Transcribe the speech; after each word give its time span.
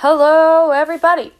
Hello, 0.00 0.72
everybody. 0.72 1.32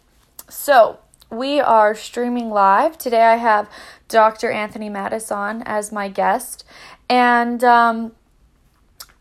So, 0.48 1.00
we 1.30 1.60
are 1.60 1.94
streaming 1.94 2.48
live. 2.48 2.96
Today, 2.96 3.22
I 3.22 3.36
have 3.36 3.68
Dr. 4.08 4.50
Anthony 4.50 4.88
Mattis 4.88 5.30
on 5.30 5.62
as 5.64 5.92
my 5.92 6.08
guest. 6.08 6.64
And, 7.06 7.62
um, 7.62 8.12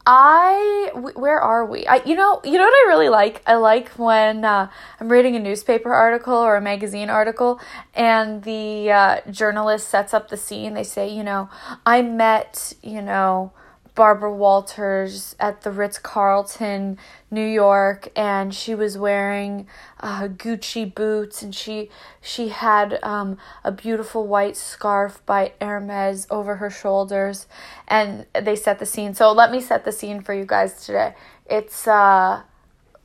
I 0.07 0.89
where 0.93 1.41
are 1.41 1.65
we? 1.65 1.85
I 1.85 1.95
you 2.05 2.15
know 2.15 2.39
you 2.43 2.53
know 2.53 2.63
what 2.63 2.85
I 2.85 2.87
really 2.87 3.09
like. 3.09 3.41
I 3.45 3.55
like 3.55 3.89
when 3.97 4.45
uh, 4.45 4.69
I'm 4.99 5.11
reading 5.11 5.35
a 5.35 5.39
newspaper 5.39 5.91
article 5.91 6.35
or 6.35 6.55
a 6.55 6.61
magazine 6.61 7.09
article, 7.09 7.59
and 7.93 8.43
the 8.43 8.91
uh, 8.91 9.31
journalist 9.31 9.89
sets 9.89 10.13
up 10.13 10.29
the 10.29 10.37
scene. 10.37 10.75
They 10.75 10.83
say, 10.83 11.09
you 11.09 11.23
know, 11.23 11.49
I 11.87 12.03
met 12.03 12.73
you 12.83 13.01
know 13.01 13.51
Barbara 13.95 14.33
Walters 14.33 15.35
at 15.39 15.61
the 15.61 15.71
Ritz 15.71 15.97
Carlton, 15.97 16.97
New 17.31 17.45
York, 17.45 18.09
and 18.15 18.53
she 18.53 18.75
was 18.75 18.97
wearing 18.97 19.67
uh, 20.01 20.27
Gucci 20.27 20.93
boots, 20.93 21.41
and 21.41 21.55
she 21.55 21.89
she 22.21 22.49
had 22.49 22.99
um, 23.01 23.37
a 23.63 23.71
beautiful 23.71 24.27
white 24.27 24.57
scarf 24.57 25.25
by 25.25 25.53
Hermes 25.61 26.27
over 26.29 26.57
her 26.57 26.69
shoulders, 26.69 27.47
and 27.87 28.25
they 28.33 28.55
set 28.55 28.79
the 28.79 28.85
scene. 28.85 29.13
So 29.13 29.31
let 29.31 29.49
me 29.49 29.61
set 29.61 29.85
the 29.85 29.93
scene 29.93 30.21
for 30.21 30.33
you 30.33 30.45
guys 30.45 30.85
today. 30.85 31.15
It's 31.45 31.87
uh, 31.87 32.43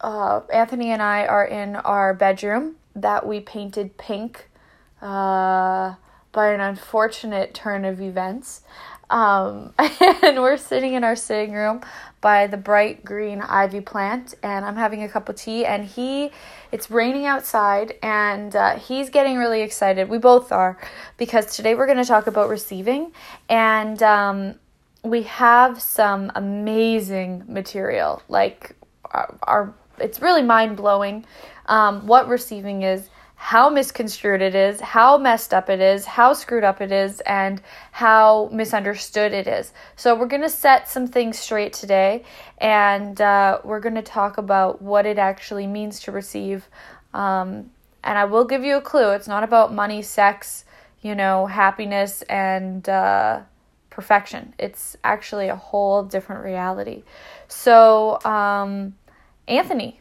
uh, 0.01 0.41
Anthony 0.53 0.91
and 0.91 1.01
I 1.01 1.25
are 1.25 1.45
in 1.45 1.77
our 1.77 2.13
bedroom 2.15 2.77
that 2.97 3.27
we 3.27 3.41
painted 3.41 3.97
pink 3.97 4.49
uh, 5.01 5.95
by 6.33 6.53
an 6.53 6.61
unfortunate 6.61 7.55
turn 7.55 7.85
of 7.85 8.01
events. 8.01 8.63
Um, 9.11 9.75
and 9.79 10.41
we're 10.41 10.57
sitting 10.57 10.95
in 10.95 11.05
our 11.05 11.17
sitting 11.17 11.53
room 11.53 11.83
by 12.21 12.47
the 12.47 12.57
bright 12.57 13.05
green 13.05 13.41
ivy 13.41 13.81
plant, 13.81 14.35
and 14.43 14.65
I'm 14.65 14.77
having 14.77 15.03
a 15.03 15.09
cup 15.09 15.29
of 15.29 15.37
tea. 15.37 15.67
And 15.67 15.85
he, 15.85 16.31
it's 16.73 16.91
raining 16.91 17.27
outside, 17.27 17.95
and 18.03 18.55
uh, 18.55 18.77
he's 18.77 19.11
getting 19.11 19.37
really 19.37 19.63
excited. 19.63 20.09
We 20.09 20.19
both 20.19 20.53
are, 20.53 20.79
because 21.17 21.55
today 21.55 21.75
we're 21.75 21.87
going 21.87 21.99
to 21.99 22.05
talk 22.05 22.27
about 22.27 22.49
receiving, 22.49 23.13
and 23.49 24.03
um, 24.03 24.55
we 25.03 25.23
have 25.25 25.83
some 25.83 26.31
amazing 26.35 27.45
material. 27.49 28.23
Like 28.29 28.77
our, 29.07 29.39
our 29.43 29.75
it's 29.99 30.23
really 30.23 30.43
mind 30.43 30.77
blowing 30.77 31.25
um, 31.67 32.07
what 32.07 32.29
receiving 32.29 32.83
is 32.83 33.09
how 33.43 33.71
misconstrued 33.71 34.43
it 34.43 34.55
is, 34.55 34.81
how 34.83 35.17
messed 35.17 35.55
up 35.55 35.71
it 35.71 35.81
is, 35.81 36.05
how 36.05 36.35
screwed 36.35 36.63
up 36.63 36.83
it 36.83 36.93
is, 36.93 37.21
and 37.21 37.63
how 37.91 38.51
misunderstood 38.53 39.33
it 39.33 39.49
is. 39.49 39.73
So, 39.97 40.15
we're 40.15 40.27
going 40.27 40.43
to 40.43 40.51
set 40.51 40.91
some 40.91 41.07
things 41.07 41.39
straight 41.39 41.73
today, 41.73 42.23
and 42.59 43.19
uh, 43.19 43.61
we're 43.65 43.81
going 43.81 43.95
to 43.95 44.03
talk 44.03 44.37
about 44.37 44.83
what 44.83 45.07
it 45.07 45.17
actually 45.17 45.67
means 45.67 46.01
to 46.01 46.13
receive. 46.13 46.69
Um, 47.15 47.71
and 48.05 48.19
I 48.19 48.27
will 48.27 48.45
give 48.45 48.63
you 48.63 48.77
a 48.77 48.83
clue 48.83 49.13
it's 49.13 49.27
not 49.27 49.43
about 49.43 49.73
money, 49.73 50.03
sex, 50.03 50.67
you 51.01 51.15
know, 51.15 51.47
happiness, 51.47 52.21
and 52.29 52.87
uh, 52.91 53.41
perfection. 53.89 54.53
It's 54.59 54.99
actually 55.03 55.49
a 55.49 55.57
whole 55.57 56.03
different 56.03 56.45
reality. 56.45 57.05
So, 57.49 58.21
um, 58.23 58.97
Anthony, 59.49 60.00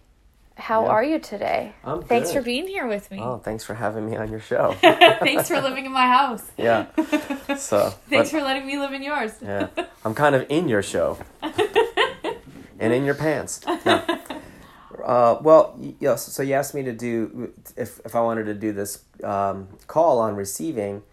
how 0.60 0.84
yeah. 0.84 0.90
are 0.90 1.04
you 1.04 1.20
today? 1.20 1.74
I'm 1.84 2.04
Thanks 2.04 2.30
good. 2.30 2.40
for 2.40 2.42
being 2.44 2.68
here 2.68 2.88
with 2.88 3.10
me. 3.10 3.20
Oh, 3.22 3.38
thanks 3.38 3.64
for 3.64 3.74
having 3.74 4.10
me 4.10 4.18
on 4.18 4.30
your 4.30 4.40
show. 4.40 4.74
thanks 4.82 5.48
for 5.48 5.62
living 5.62 5.86
in 5.86 5.92
my 5.92 6.08
house. 6.08 6.44
Yeah. 6.58 6.88
So. 7.58 7.90
thanks 8.10 8.10
but, 8.10 8.28
for 8.28 8.42
letting 8.42 8.68
me 8.68 8.78
live 8.78 8.94
in 8.94 9.02
yours. 9.02 9.32
yeah. 9.42 9.68
I'm 10.06 10.14
kind 10.14 10.36
of 10.36 10.46
in 10.50 10.68
your 10.68 10.84
show. 10.84 11.18
and 12.80 12.94
in 12.94 13.06
your 13.06 13.16
pants. 13.16 13.62
No. 13.86 14.04
Uh, 15.04 15.40
well, 15.42 15.80
yes. 16.00 16.32
So 16.32 16.44
you 16.44 16.54
asked 16.54 16.76
me 16.76 16.84
to 16.84 16.94
do 16.94 17.54
if 17.76 18.00
if 18.06 18.16
I 18.16 18.22
wanted 18.22 18.46
to 18.46 18.54
do 18.54 18.72
this 18.72 19.04
um, 19.24 19.70
call 19.88 20.20
on 20.20 20.36
receiving, 20.36 21.04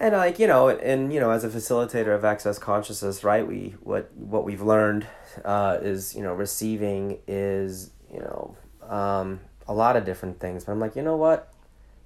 and 0.00 0.14
like 0.14 0.38
you 0.38 0.46
know, 0.46 0.68
and 0.68 1.12
you 1.12 1.20
know, 1.20 1.30
as 1.30 1.44
a 1.44 1.48
facilitator 1.48 2.14
of 2.14 2.24
access 2.24 2.58
consciousness, 2.58 3.22
right? 3.22 3.46
We 3.46 3.76
what 3.82 4.10
what 4.16 4.44
we've 4.44 4.62
learned 4.62 5.06
uh, 5.44 5.78
is 5.80 6.16
you 6.16 6.22
know 6.22 6.32
receiving 6.32 7.18
is 7.28 7.90
you 8.12 8.20
know, 8.20 8.56
um, 8.88 9.40
a 9.66 9.74
lot 9.74 9.96
of 9.96 10.04
different 10.04 10.40
things. 10.40 10.64
But 10.64 10.72
I'm 10.72 10.80
like, 10.80 10.96
you 10.96 11.02
know 11.02 11.16
what? 11.16 11.52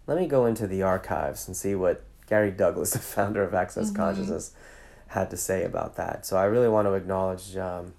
Let 0.06 0.18
me 0.18 0.26
go 0.26 0.46
into 0.46 0.66
the 0.66 0.82
archives 0.82 1.46
and 1.46 1.56
see 1.56 1.74
what 1.74 2.04
Gary 2.26 2.50
Douglas, 2.50 2.90
the 2.92 2.98
founder 2.98 3.42
of 3.42 3.54
Access 3.54 3.88
mm-hmm. 3.88 3.96
Consciousness, 3.96 4.52
had 5.08 5.30
to 5.30 5.36
say 5.36 5.64
about 5.64 5.96
that. 5.96 6.26
So 6.26 6.36
I 6.36 6.44
really 6.44 6.68
want 6.68 6.86
to 6.88 6.94
acknowledge 6.94 7.56
um, 7.56 7.94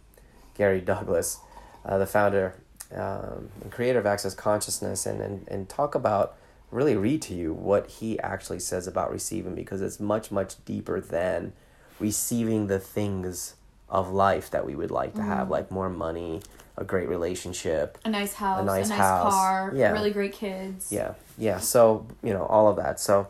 Gary 0.56 0.82
Douglas, 0.82 1.40
uh, 1.86 1.98
the 1.98 2.08
founder 2.08 2.56
um, 2.92 3.50
and 3.62 3.72
creator 3.72 4.00
of 4.00 4.06
Access 4.06 4.34
Consciousness, 4.34 5.06
and, 5.06 5.22
and, 5.22 5.48
and 5.48 5.70
talk 5.70 5.96
about, 5.96 6.36
really 6.72 6.96
read 6.96 7.22
to 7.22 7.36
you 7.36 7.54
what 7.54 7.88
he 7.88 8.20
actually 8.20 8.60
says 8.60 8.88
about 8.88 9.12
receiving 9.12 9.54
because 9.54 9.82
it's 9.82 10.00
much, 10.00 10.32
much 10.32 10.64
deeper 10.66 11.00
than 11.00 11.54
receiving 12.00 12.68
the 12.68 12.80
things 12.80 13.56
of 13.94 14.12
life 14.12 14.50
that 14.50 14.66
we 14.66 14.76
would 14.76 14.92
like 14.92 15.14
to 15.14 15.20
mm-hmm. 15.20 15.30
have, 15.30 15.50
like 15.52 15.70
more 15.70 15.90
money, 15.90 16.42
a 16.76 16.84
great 16.84 17.08
relationship, 17.08 18.00
a 18.04 18.10
nice 18.10 18.34
house, 18.34 18.62
a 18.62 18.66
nice, 18.66 18.88
a 18.88 18.90
nice 18.90 18.98
house. 18.98 19.32
car, 19.32 19.72
yeah. 19.76 19.92
really 19.92 20.10
great 20.10 20.34
kids. 20.34 20.92
Yeah, 20.92 21.14
yeah. 21.38 21.60
So 21.60 22.08
you 22.24 22.34
know 22.34 22.46
all 22.46 22.68
of 22.68 22.76
that. 22.78 23.00
So, 23.00 23.28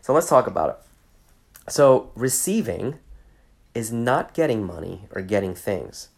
so 0.00 0.14
let's 0.14 0.28
talk 0.28 0.46
about 0.46 0.70
it. 0.70 1.72
So 1.72 2.12
receiving 2.14 3.00
is 3.74 3.92
not 3.92 4.32
getting 4.32 4.64
money 4.64 5.02
or 5.14 5.20
getting 5.20 5.54
things. 5.54 6.08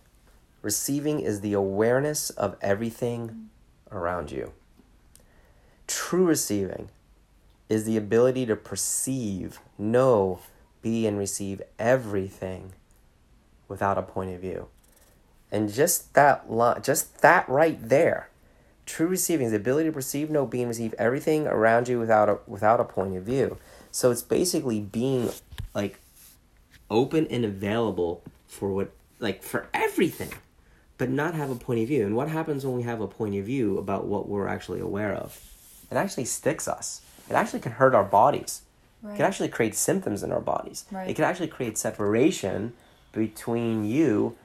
Receiving 0.62 1.20
is 1.20 1.40
the 1.40 1.54
awareness 1.54 2.28
of 2.30 2.56
everything 2.60 3.48
around 3.90 4.30
you. 4.30 4.52
True 5.86 6.26
receiving 6.26 6.90
is 7.70 7.84
the 7.84 7.96
ability 7.96 8.44
to 8.46 8.56
perceive, 8.56 9.58
know, 9.78 10.40
be, 10.82 11.06
and 11.06 11.18
receive 11.18 11.62
everything 11.78 12.74
without 13.70 13.96
a 13.96 14.02
point 14.02 14.34
of 14.34 14.40
view. 14.40 14.66
And 15.50 15.72
just 15.72 16.12
that 16.14 16.50
line, 16.50 16.82
just 16.82 17.22
that 17.22 17.48
right 17.48 17.78
there, 17.80 18.28
true 18.84 19.06
receiving 19.06 19.46
is 19.46 19.52
the 19.52 19.56
ability 19.56 19.88
to 19.88 19.92
perceive, 19.92 20.28
know, 20.28 20.44
be, 20.44 20.60
and 20.60 20.68
receive 20.68 20.94
everything 20.98 21.46
around 21.46 21.88
you 21.88 21.98
without 21.98 22.28
a 22.28 22.38
without 22.46 22.80
a 22.80 22.84
point 22.84 23.16
of 23.16 23.22
view. 23.22 23.56
So 23.90 24.10
it's 24.10 24.22
basically 24.22 24.80
being 24.80 25.30
like 25.74 25.98
open 26.90 27.26
and 27.28 27.44
available 27.44 28.22
for 28.46 28.70
what 28.70 28.90
like 29.18 29.42
for 29.42 29.68
everything, 29.72 30.32
but 30.98 31.08
not 31.08 31.34
have 31.34 31.50
a 31.50 31.56
point 31.56 31.80
of 31.80 31.88
view. 31.88 32.04
And 32.04 32.14
what 32.14 32.28
happens 32.28 32.66
when 32.66 32.76
we 32.76 32.82
have 32.82 33.00
a 33.00 33.08
point 33.08 33.34
of 33.36 33.44
view 33.44 33.78
about 33.78 34.06
what 34.06 34.28
we're 34.28 34.48
actually 34.48 34.80
aware 34.80 35.14
of? 35.14 35.40
It 35.90 35.96
actually 35.96 36.26
sticks 36.26 36.68
us. 36.68 37.00
It 37.28 37.34
actually 37.34 37.60
can 37.60 37.72
hurt 37.72 37.94
our 37.94 38.04
bodies. 38.04 38.62
Right. 39.02 39.14
It 39.14 39.16
can 39.16 39.24
actually 39.24 39.48
create 39.48 39.74
symptoms 39.74 40.22
in 40.22 40.30
our 40.30 40.40
bodies. 40.40 40.84
Right. 40.90 41.08
It 41.08 41.14
can 41.14 41.24
actually 41.24 41.48
create 41.48 41.78
separation 41.78 42.74
between 43.12 43.84
you 43.84 44.36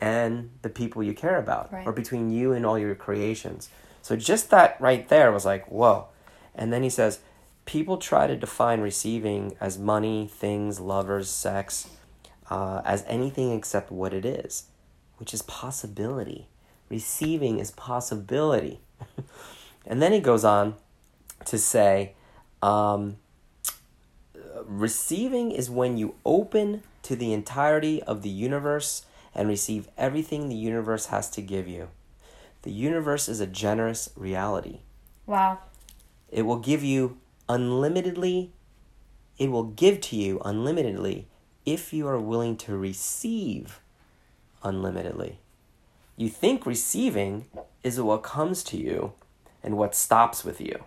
and 0.00 0.50
the 0.62 0.68
people 0.68 1.02
you 1.02 1.14
care 1.14 1.38
about, 1.38 1.72
right. 1.72 1.86
or 1.86 1.92
between 1.92 2.30
you 2.30 2.52
and 2.52 2.64
all 2.64 2.78
your 2.78 2.94
creations. 2.94 3.68
So 4.02 4.16
just 4.16 4.50
that 4.50 4.80
right 4.80 5.08
there 5.08 5.32
was 5.32 5.44
like, 5.44 5.66
whoa. 5.70 6.06
And 6.54 6.72
then 6.72 6.82
he 6.82 6.90
says, 6.90 7.20
people 7.64 7.98
try 7.98 8.26
to 8.26 8.36
define 8.36 8.80
receiving 8.80 9.56
as 9.60 9.78
money, 9.78 10.28
things, 10.32 10.80
lovers, 10.80 11.28
sex, 11.28 11.88
uh, 12.50 12.80
as 12.84 13.04
anything 13.06 13.52
except 13.52 13.90
what 13.90 14.14
it 14.14 14.24
is, 14.24 14.64
which 15.18 15.34
is 15.34 15.42
possibility. 15.42 16.46
Receiving 16.88 17.58
is 17.58 17.70
possibility. 17.72 18.80
and 19.86 20.00
then 20.00 20.12
he 20.12 20.20
goes 20.20 20.44
on 20.44 20.76
to 21.44 21.58
say, 21.58 22.12
um, 22.62 23.16
receiving 24.64 25.50
is 25.50 25.68
when 25.68 25.96
you 25.96 26.14
open 26.24 26.82
to 27.08 27.16
the 27.16 27.32
entirety 27.32 28.02
of 28.02 28.20
the 28.20 28.28
universe 28.28 29.06
and 29.34 29.48
receive 29.48 29.88
everything 29.96 30.50
the 30.50 30.54
universe 30.54 31.06
has 31.06 31.30
to 31.30 31.40
give 31.40 31.66
you. 31.66 31.88
The 32.62 32.70
universe 32.70 33.30
is 33.30 33.40
a 33.40 33.46
generous 33.46 34.10
reality. 34.14 34.80
Wow. 35.24 35.60
It 36.30 36.42
will 36.42 36.58
give 36.58 36.84
you 36.84 37.16
unlimitedly, 37.48 38.50
it 39.38 39.50
will 39.50 39.64
give 39.64 40.02
to 40.02 40.16
you 40.16 40.38
unlimitedly 40.44 41.24
if 41.64 41.94
you 41.94 42.06
are 42.06 42.20
willing 42.20 42.58
to 42.58 42.76
receive 42.76 43.80
unlimitedly. 44.62 45.38
You 46.18 46.28
think 46.28 46.66
receiving 46.66 47.46
is 47.82 47.98
what 47.98 48.22
comes 48.22 48.62
to 48.64 48.76
you 48.76 49.14
and 49.62 49.78
what 49.78 49.94
stops 49.94 50.44
with 50.44 50.60
you. 50.60 50.84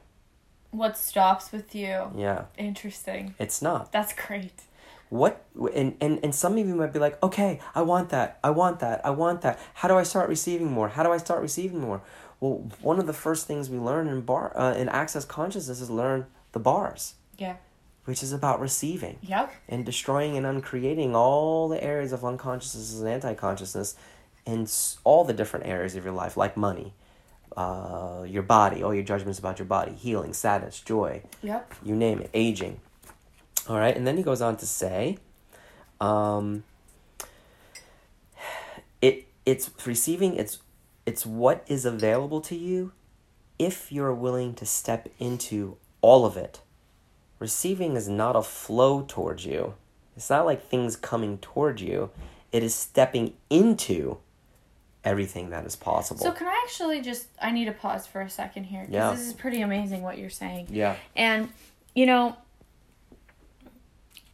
What 0.70 1.00
stops 1.00 1.52
with 1.52 1.74
you? 1.74 2.12
Yeah. 2.16 2.44
Interesting. 2.60 3.34
It's 3.40 3.60
not. 3.60 3.92
That's 3.92 4.14
great 4.14 4.62
what 5.12 5.46
and, 5.76 5.96
and 6.00 6.20
and 6.24 6.34
some 6.34 6.58
of 6.58 6.66
you 6.66 6.74
might 6.74 6.94
be 6.94 7.00
like 7.00 7.22
okay 7.22 7.60
i 7.76 7.82
want 7.82 8.10
that 8.10 8.40
i 8.46 8.50
want 8.50 8.80
that 8.80 9.02
i 9.06 9.10
want 9.10 9.42
that. 9.42 9.60
How 9.76 9.88
do 9.90 9.96
i 9.96 10.04
start 10.04 10.30
receiving 10.30 10.72
more? 10.72 10.88
How 10.90 11.04
do 11.04 11.12
i 11.12 11.18
start 11.18 11.42
receiving 11.42 11.80
more? 11.82 12.02
Well 12.40 12.72
one 12.82 12.98
of 12.98 13.08
the 13.08 13.14
first 13.26 13.46
things 13.46 13.70
we 13.70 13.78
learn 13.78 14.08
in 14.08 14.22
bar 14.22 14.54
uh, 14.58 14.74
in 14.74 14.88
access 14.90 15.26
consciousness 15.26 15.82
is 15.82 15.90
learn 15.90 16.26
the 16.54 16.60
bars. 16.60 17.16
Yeah. 17.38 17.58
Which 18.06 18.24
is 18.24 18.32
about 18.32 18.62
receiving. 18.62 19.18
Yep 19.22 19.52
and 19.68 19.86
destroying 19.86 20.38
and 20.38 20.46
uncreating 20.46 21.14
all 21.14 21.68
the 21.68 21.84
areas 21.84 22.14
of 22.14 22.24
unconsciousness 22.24 22.98
and 23.00 23.08
anti-consciousness 23.10 23.96
and 24.46 24.74
all 25.04 25.26
the 25.26 25.34
different 25.34 25.66
areas 25.68 25.96
of 25.98 26.06
your 26.06 26.14
life 26.14 26.38
like 26.38 26.56
money 26.56 26.94
uh, 27.58 28.24
your 28.26 28.44
body, 28.44 28.82
all 28.82 28.94
your 28.94 29.04
judgments 29.04 29.40
about 29.40 29.60
your 29.60 29.66
body, 29.66 29.92
healing, 29.94 30.32
sadness, 30.34 30.80
joy, 30.80 31.22
Yep. 31.44 31.74
you 31.84 31.96
name 31.96 32.22
it, 32.22 32.30
aging. 32.34 32.80
All 33.68 33.78
right, 33.78 33.96
and 33.96 34.06
then 34.08 34.18
he 34.18 34.24
goes 34.24 34.42
on 34.42 34.58
to 34.58 34.66
say, 34.66 35.18
um, 36.00 36.64
it 39.02 39.28
it's 39.46 39.70
receiving 39.86 40.36
it's 40.36 40.60
it's 41.06 41.26
what 41.26 41.64
is 41.68 41.86
available 41.86 42.42
to 42.42 42.56
you 42.56 42.92
if 43.60 43.92
you're 43.92 44.14
willing 44.14 44.54
to 44.56 44.66
step 44.66 45.10
into 45.20 45.78
all 46.02 46.26
of 46.26 46.38
it. 46.38 46.62
Receiving 47.40 47.96
is 47.96 48.08
not 48.08 48.36
a 48.36 48.42
flow 48.44 49.04
towards 49.08 49.46
you. 49.46 49.74
It's 50.16 50.30
not 50.30 50.46
like 50.46 50.64
things 50.64 50.96
coming 50.96 51.38
towards 51.40 51.82
you. 51.82 52.10
It 52.52 52.64
is 52.64 52.76
stepping 52.76 53.34
into 53.50 54.18
everything 55.04 55.50
that 55.50 55.66
is 55.66 55.76
possible. 55.76 56.22
So 56.22 56.32
can 56.32 56.48
I 56.48 56.62
actually 56.64 57.02
just 57.02 57.28
I 57.42 57.52
need 57.52 57.66
to 57.66 57.72
pause 57.72 58.06
for 58.06 58.22
a 58.22 58.30
second 58.30 58.66
here 58.66 58.82
because 58.82 58.94
Yeah. 58.94 59.12
this 59.12 59.22
is 59.28 59.34
pretty 59.34 59.62
amazing 59.62 60.02
what 60.04 60.18
you're 60.18 60.30
saying. 60.30 60.68
yeah. 60.70 60.96
And 61.16 61.50
you 61.96 62.06
know, 62.06 62.36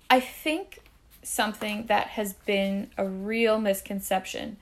I 0.09 0.19
think 0.19 0.79
something 1.23 1.87
that 1.87 2.07
has 2.07 2.33
been 2.33 2.89
a 2.97 3.05
real 3.05 3.59
misconception 3.59 4.57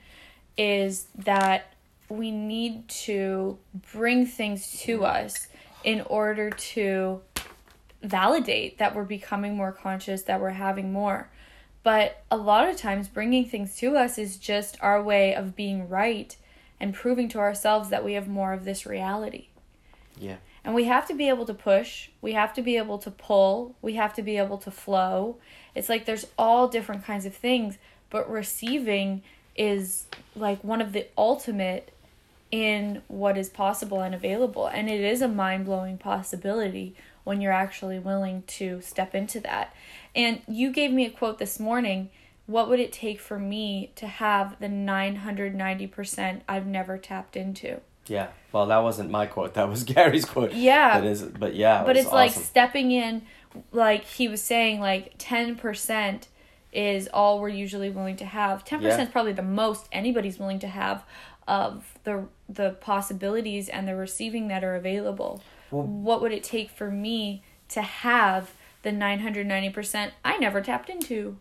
is 0.56 1.06
that 1.14 1.72
we 2.08 2.30
need 2.30 2.88
to 2.88 3.58
bring 3.92 4.26
things 4.26 4.80
to 4.80 5.04
us 5.04 5.48
in 5.84 6.00
order 6.02 6.50
to 6.50 7.20
validate 8.02 8.78
that 8.78 8.94
we're 8.94 9.04
becoming 9.04 9.56
more 9.56 9.72
conscious, 9.72 10.22
that 10.22 10.40
we're 10.40 10.50
having 10.50 10.92
more. 10.92 11.28
But 11.82 12.24
a 12.30 12.36
lot 12.36 12.68
of 12.68 12.76
times, 12.76 13.06
bringing 13.06 13.44
things 13.44 13.76
to 13.76 13.96
us 13.96 14.18
is 14.18 14.38
just 14.38 14.76
our 14.80 15.00
way 15.00 15.34
of 15.34 15.54
being 15.54 15.88
right 15.88 16.36
and 16.80 16.92
proving 16.92 17.28
to 17.30 17.38
ourselves 17.38 17.90
that 17.90 18.04
we 18.04 18.14
have 18.14 18.26
more 18.26 18.52
of 18.52 18.64
this 18.64 18.86
reality. 18.86 19.48
Yeah. 20.18 20.36
And 20.66 20.74
we 20.74 20.84
have 20.84 21.06
to 21.06 21.14
be 21.14 21.28
able 21.28 21.46
to 21.46 21.54
push, 21.54 22.08
we 22.20 22.32
have 22.32 22.52
to 22.54 22.60
be 22.60 22.76
able 22.76 22.98
to 22.98 23.10
pull, 23.12 23.76
we 23.80 23.94
have 23.94 24.12
to 24.14 24.22
be 24.22 24.36
able 24.36 24.58
to 24.58 24.72
flow. 24.72 25.36
It's 25.76 25.88
like 25.88 26.06
there's 26.06 26.26
all 26.36 26.66
different 26.66 27.04
kinds 27.04 27.24
of 27.24 27.36
things, 27.36 27.78
but 28.10 28.28
receiving 28.28 29.22
is 29.54 30.06
like 30.34 30.64
one 30.64 30.80
of 30.80 30.92
the 30.92 31.06
ultimate 31.16 31.92
in 32.50 33.02
what 33.06 33.38
is 33.38 33.48
possible 33.48 34.00
and 34.00 34.12
available. 34.12 34.66
And 34.66 34.90
it 34.90 35.00
is 35.00 35.22
a 35.22 35.28
mind 35.28 35.66
blowing 35.66 35.98
possibility 35.98 36.96
when 37.22 37.40
you're 37.40 37.52
actually 37.52 38.00
willing 38.00 38.42
to 38.48 38.80
step 38.80 39.14
into 39.14 39.38
that. 39.40 39.72
And 40.16 40.42
you 40.48 40.72
gave 40.72 40.90
me 40.90 41.06
a 41.06 41.10
quote 41.10 41.38
this 41.38 41.60
morning. 41.60 42.10
What 42.46 42.68
would 42.68 42.80
it 42.80 42.92
take 42.92 43.20
for 43.20 43.38
me 43.38 43.92
to 43.94 44.08
have 44.08 44.58
the 44.58 44.66
990% 44.66 46.40
I've 46.48 46.66
never 46.66 46.98
tapped 46.98 47.36
into? 47.36 47.82
Yeah. 48.08 48.28
Well, 48.52 48.66
that 48.66 48.78
wasn't 48.78 49.10
my 49.10 49.26
quote. 49.26 49.54
That 49.54 49.68
was 49.68 49.84
Gary's 49.94 50.24
quote. 50.24 50.52
Yeah. 50.52 51.00
That 51.00 51.06
is, 51.06 51.22
but 51.22 51.54
yeah. 51.54 51.82
it 51.82 51.86
but 51.86 51.96
it's 51.96 52.12
like 52.12 52.32
stepping 52.32 52.90
in 52.92 53.22
like 53.72 54.04
he 54.04 54.28
was 54.28 54.42
saying 54.42 54.80
like 54.80 55.16
10% 55.18 56.26
is 56.72 57.08
all 57.12 57.40
we're 57.40 57.48
usually 57.48 57.88
willing 57.90 58.16
to 58.16 58.24
have 58.26 58.64
10% 58.64 58.82
Yeah. 58.82 59.00
is 59.00 59.08
probably 59.08 59.32
the 59.32 59.42
most 59.42 59.86
anybody's 59.92 60.38
willing 60.38 60.58
to 60.60 60.68
have 60.68 61.04
of 61.48 61.94
the 62.04 62.26
the 62.48 62.70
possibilities 62.80 63.68
and 63.68 63.86
the 63.88 63.94
receiving 63.94 64.48
that 64.48 64.62
are 64.64 64.74
available 64.74 65.42
what 65.70 66.20
would 66.20 66.32
it 66.32 66.42
take 66.42 66.68
for 66.70 66.90
me 66.90 67.42
to 67.68 67.80
have 67.82 68.50
the 68.82 68.90
990% 68.90 70.10
i 70.24 70.36
never 70.38 70.60
tapped 70.60 70.90
into 70.90 71.36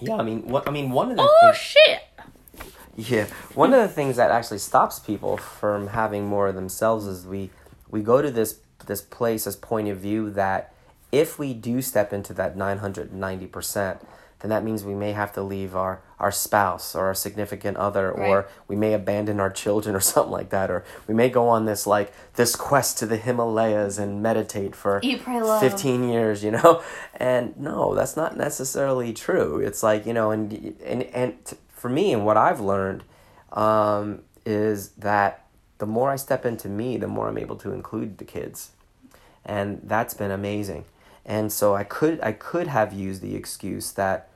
Yeah, 0.00 0.16
I 0.16 0.22
mean, 0.22 0.46
what 0.48 0.68
I 0.68 0.70
mean, 0.70 0.90
one 0.90 1.10
of 1.10 1.16
the 1.16 1.22
oh 1.22 1.38
things, 1.42 1.56
shit 1.56 2.00
yeah, 3.10 3.26
one 3.54 3.72
of 3.72 3.80
the 3.80 3.88
things 3.88 4.16
that 4.16 4.32
actually 4.32 4.58
stops 4.58 4.98
people 4.98 5.36
from 5.36 5.88
having 5.88 6.26
more 6.26 6.48
of 6.48 6.56
themselves 6.56 7.06
is 7.06 7.24
we 7.24 7.50
we 7.88 8.02
go 8.02 8.20
to 8.20 8.30
this 8.30 8.58
this 8.86 9.00
place, 9.00 9.44
this 9.44 9.54
point 9.54 9.88
of 9.88 9.98
view 9.98 10.30
that 10.30 10.74
if 11.12 11.38
we 11.38 11.54
do 11.54 11.80
step 11.80 12.12
into 12.12 12.34
that 12.34 12.56
nine 12.56 12.78
hundred 12.78 13.12
ninety 13.12 13.46
percent, 13.46 14.00
then 14.40 14.48
that 14.48 14.64
means 14.64 14.82
we 14.82 14.94
may 14.94 15.12
have 15.12 15.32
to 15.34 15.42
leave 15.42 15.76
our 15.76 16.00
our 16.18 16.32
spouse 16.32 16.96
or 16.96 17.06
our 17.06 17.14
significant 17.14 17.76
other, 17.76 18.10
or 18.10 18.48
we 18.66 18.74
may 18.74 18.92
abandon 18.94 19.38
our 19.38 19.50
children 19.50 19.94
or 19.94 20.00
something 20.12 20.32
like 20.32 20.50
that, 20.50 20.68
or 20.68 20.84
we 21.06 21.14
may 21.14 21.28
go 21.28 21.48
on 21.48 21.66
this 21.66 21.86
like 21.86 22.12
this 22.34 22.56
quest 22.56 22.98
to 22.98 23.06
the 23.06 23.16
Himalayas 23.16 23.98
and 23.98 24.20
meditate 24.20 24.74
for 24.74 24.98
Eat, 25.04 25.22
pray, 25.22 25.40
love. 25.40 25.60
15 25.60 26.08
years 26.08 26.42
you 26.42 26.50
know? 26.50 26.82
And 27.14 27.56
no 27.58 27.94
that's 27.94 28.16
not 28.16 28.36
necessarily 28.36 29.12
true. 29.12 29.58
It's 29.60 29.84
like 29.84 30.04
you 30.04 30.12
know 30.12 30.32
and 30.32 30.74
and 30.84 31.02
and 31.02 31.34
for 31.78 31.88
me 31.88 32.12
and 32.12 32.24
what 32.24 32.36
i've 32.36 32.60
learned 32.60 33.04
um, 33.52 34.22
is 34.44 34.90
that 34.90 35.44
the 35.78 35.86
more 35.86 36.10
i 36.10 36.16
step 36.16 36.44
into 36.44 36.68
me 36.68 36.96
the 36.96 37.08
more 37.08 37.28
i'm 37.28 37.38
able 37.38 37.56
to 37.56 37.72
include 37.72 38.18
the 38.18 38.24
kids. 38.24 38.70
And 39.44 39.80
that's 39.82 40.12
been 40.12 40.30
amazing. 40.30 40.84
And 41.24 41.52
so 41.52 41.74
i 41.74 41.84
could 41.84 42.20
i 42.22 42.32
could 42.32 42.66
have 42.66 42.92
used 42.92 43.22
the 43.22 43.34
excuse 43.34 43.92
that 43.92 44.28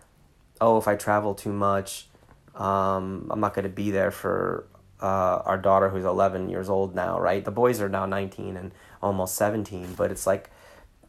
oh 0.61 0.79
if 0.79 0.87
i 0.87 0.95
travel 0.95 1.35
too 1.35 1.53
much 1.53 2.07
um, 2.55 3.29
i'm 3.31 3.41
not 3.41 3.55
going 3.55 3.65
to 3.65 3.69
be 3.69 3.91
there 3.91 4.11
for 4.11 4.67
uh, 5.01 5.43
our 5.45 5.59
daughter 5.59 5.89
who's 5.89 6.05
11 6.05 6.49
years 6.49 6.69
old 6.69 6.95
now 6.95 7.19
right? 7.19 7.45
The 7.45 7.51
boys 7.51 7.81
are 7.81 7.89
now 7.89 8.07
19 8.07 8.57
and 8.57 8.73
almost 9.03 9.35
17 9.35 9.95
but 9.95 10.11
it's 10.11 10.27
like 10.27 10.51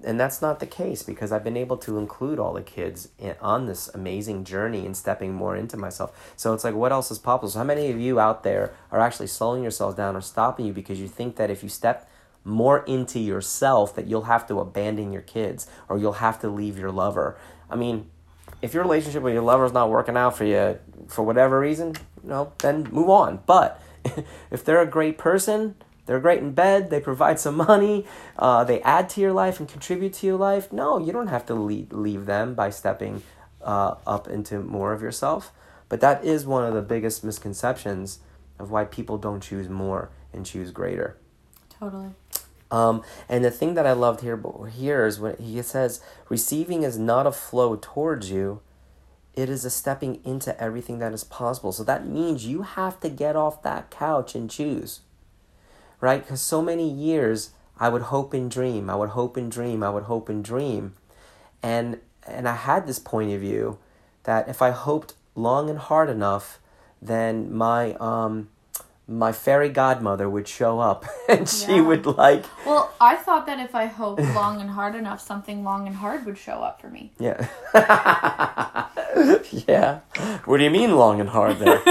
and 0.03 0.19
that's 0.19 0.41
not 0.41 0.59
the 0.59 0.65
case 0.65 1.03
because 1.03 1.31
I've 1.31 1.43
been 1.43 1.57
able 1.57 1.77
to 1.77 1.97
include 1.97 2.39
all 2.39 2.53
the 2.53 2.61
kids 2.61 3.09
in, 3.17 3.35
on 3.41 3.65
this 3.65 3.89
amazing 3.89 4.43
journey 4.43 4.85
and 4.85 4.95
stepping 4.95 5.33
more 5.33 5.55
into 5.55 5.77
myself. 5.77 6.33
So 6.35 6.53
it's 6.53 6.63
like, 6.63 6.75
what 6.75 6.91
else 6.91 7.11
is 7.11 7.19
possible? 7.19 7.49
So 7.49 7.59
how 7.59 7.65
many 7.65 7.89
of 7.89 7.99
you 7.99 8.19
out 8.19 8.43
there 8.43 8.73
are 8.91 8.99
actually 8.99 9.27
slowing 9.27 9.61
yourselves 9.61 9.95
down 9.95 10.15
or 10.15 10.21
stopping 10.21 10.65
you 10.65 10.73
because 10.73 10.99
you 10.99 11.07
think 11.07 11.35
that 11.37 11.49
if 11.49 11.63
you 11.63 11.69
step 11.69 12.09
more 12.43 12.83
into 12.85 13.19
yourself, 13.19 13.95
that 13.95 14.07
you'll 14.07 14.23
have 14.23 14.47
to 14.47 14.59
abandon 14.59 15.13
your 15.13 15.21
kids 15.21 15.67
or 15.87 15.97
you'll 15.97 16.13
have 16.13 16.39
to 16.41 16.49
leave 16.49 16.77
your 16.77 16.91
lover? 16.91 17.37
I 17.69 17.75
mean, 17.75 18.09
if 18.61 18.73
your 18.73 18.83
relationship 18.83 19.23
with 19.23 19.33
your 19.33 19.43
lover 19.43 19.65
is 19.65 19.73
not 19.73 19.89
working 19.89 20.17
out 20.17 20.37
for 20.37 20.45
you 20.45 20.79
for 21.07 21.23
whatever 21.23 21.59
reason, 21.59 21.95
you 22.23 22.29
know, 22.29 22.53
then 22.59 22.83
move 22.91 23.09
on. 23.09 23.41
But 23.45 23.81
if 24.51 24.63
they're 24.63 24.81
a 24.81 24.87
great 24.87 25.17
person, 25.17 25.75
they're 26.05 26.19
great 26.19 26.39
in 26.39 26.51
bed, 26.51 26.89
they 26.89 26.99
provide 26.99 27.39
some 27.39 27.55
money, 27.55 28.05
uh, 28.37 28.63
they 28.63 28.81
add 28.81 29.09
to 29.09 29.21
your 29.21 29.33
life 29.33 29.59
and 29.59 29.69
contribute 29.69 30.13
to 30.13 30.27
your 30.27 30.37
life. 30.37 30.71
No, 30.71 30.97
you 30.97 31.11
don't 31.11 31.27
have 31.27 31.45
to 31.47 31.53
leave, 31.53 31.91
leave 31.91 32.25
them 32.25 32.55
by 32.55 32.69
stepping 32.69 33.23
uh, 33.61 33.95
up 34.05 34.27
into 34.27 34.59
more 34.59 34.93
of 34.93 35.01
yourself. 35.01 35.51
But 35.89 36.01
that 36.01 36.23
is 36.25 36.45
one 36.45 36.65
of 36.65 36.73
the 36.73 36.81
biggest 36.81 37.23
misconceptions 37.23 38.19
of 38.59 38.71
why 38.71 38.85
people 38.85 39.17
don't 39.17 39.41
choose 39.41 39.69
more 39.69 40.09
and 40.33 40.45
choose 40.45 40.71
greater. 40.71 41.17
totally 41.69 42.09
Um, 42.71 43.03
and 43.29 43.45
the 43.45 43.51
thing 43.51 43.75
that 43.75 43.85
I 43.85 43.93
loved 43.93 44.21
here 44.21 44.41
here 44.75 45.05
is 45.05 45.19
when 45.19 45.37
he 45.37 45.61
says, 45.61 46.01
receiving 46.29 46.81
is 46.83 46.97
not 46.97 47.27
a 47.27 47.31
flow 47.31 47.77
towards 47.79 48.31
you, 48.31 48.61
it 49.35 49.49
is 49.49 49.65
a 49.65 49.69
stepping 49.69 50.19
into 50.23 50.59
everything 50.61 50.99
that 50.99 51.13
is 51.13 51.23
possible. 51.23 51.71
So 51.71 51.83
that 51.83 52.07
means 52.07 52.45
you 52.45 52.63
have 52.63 52.99
to 53.01 53.09
get 53.09 53.35
off 53.35 53.61
that 53.63 53.89
couch 53.91 54.35
and 54.35 54.49
choose. 54.49 55.01
Right? 56.03 56.21
Because 56.21 56.41
so 56.41 56.61
many 56.61 56.89
years 56.89 57.51
I 57.79 57.87
would 57.87 58.01
hope 58.13 58.33
and 58.33 58.51
dream, 58.51 58.89
I 58.89 58.95
would 58.95 59.11
hope 59.11 59.37
and 59.37 59.49
dream, 59.49 59.81
I 59.83 59.89
would 59.89 60.03
hope 60.03 60.27
and 60.27 60.43
dream. 60.43 60.95
And 61.63 61.99
and 62.27 62.45
I 62.45 62.55
had 62.55 62.87
this 62.87 62.99
point 62.99 63.31
of 63.31 63.39
view 63.39 63.77
that 64.23 64.49
if 64.49 64.61
I 64.61 64.71
hoped 64.71 65.13
long 65.33 65.69
and 65.69 65.79
hard 65.79 66.09
enough, 66.09 66.59
then 67.01 67.53
my 67.55 67.93
um 68.01 68.49
my 69.07 69.31
fairy 69.31 69.69
godmother 69.69 70.29
would 70.29 70.47
show 70.47 70.81
up 70.81 71.05
and 71.29 71.47
she 71.47 71.75
Yeah. 71.75 71.87
would 71.87 72.05
like 72.05 72.45
well 72.65 72.85
i 73.01 73.15
thought 73.17 73.45
that 73.47 73.59
if 73.59 73.75
i 73.75 73.85
hoped 73.85 74.21
long 74.41 74.61
and 74.61 74.69
hard 74.69 74.95
enough 74.95 75.19
something 75.19 75.61
long 75.69 75.87
and 75.87 75.95
hard 75.97 76.25
would 76.25 76.37
show 76.37 76.59
up 76.67 76.79
for 76.79 76.89
me 76.89 77.11
Yeah. 77.19 77.39
yeah. 79.67 79.99
What 80.45 80.57
do 80.59 80.63
you 80.63 80.69
mean 80.79 80.95
long 80.95 81.19
and 81.19 81.29
hard 81.29 81.55
there? 81.59 81.81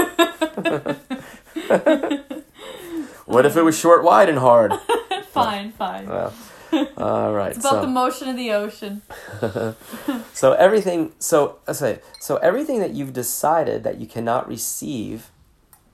What 3.25 3.45
if 3.45 3.55
it 3.55 3.61
was 3.61 3.77
short, 3.77 4.03
wide, 4.03 4.29
and 4.29 4.37
hard? 4.39 4.73
fine 5.27 5.71
fine 5.71 6.07
Well, 6.07 6.33
all 6.97 7.33
right. 7.33 7.49
it's 7.49 7.59
about 7.59 7.73
so, 7.73 7.81
the 7.81 7.87
motion 7.87 8.27
of 8.29 8.35
the 8.35 8.51
ocean 8.51 9.01
so 10.33 10.53
everything. 10.53 11.13
So 11.19 11.59
I 11.67 11.73
say. 11.73 11.99
So 12.19 12.37
everything 12.37 12.79
that 12.79 12.91
you've 12.91 13.13
decided 13.13 13.83
that 13.83 13.99
you 13.99 14.07
cannot 14.07 14.47
receive, 14.47 15.29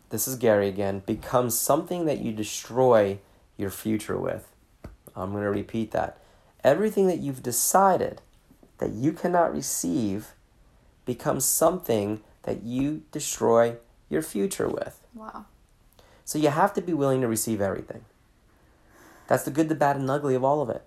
this 0.10 0.28
is 0.28 0.36
Gary 0.36 0.68
again, 0.68 1.04
becomes 1.06 1.58
something 1.58 2.06
that 2.06 2.20
you 2.20 2.32
destroy 2.32 3.20
your 3.58 3.70
future 3.70 4.18
with. 4.18 4.48
I'm 5.16 5.32
going 5.32 5.44
to 5.44 5.50
repeat 5.50 5.92
that. 5.92 6.18
Everything 6.64 7.08
that 7.08 7.20
you've 7.20 7.44
decided 7.44 8.22
that 8.78 8.92
you 8.92 9.12
cannot 9.12 9.54
receive 9.54 10.34
becomes 11.06 11.44
something 11.46 12.22
that 12.44 12.64
you 12.64 13.04
destroy 13.12 13.76
your 14.10 14.22
future 14.22 14.68
with. 14.68 15.02
wow 15.14 15.46
So 16.30 16.38
you 16.38 16.50
have 16.50 16.76
to 16.76 16.82
be 16.84 16.94
willing 16.94 17.22
to 17.22 17.28
receive 17.28 17.60
everything. 17.60 18.06
That's 19.26 19.46
the 19.46 19.50
good, 19.50 19.68
the 19.68 19.74
bad, 19.74 19.96
and 19.96 20.08
the 20.08 20.14
ugly 20.14 20.36
of 20.36 20.44
all 20.44 20.62
of 20.62 20.70
it. 20.70 20.84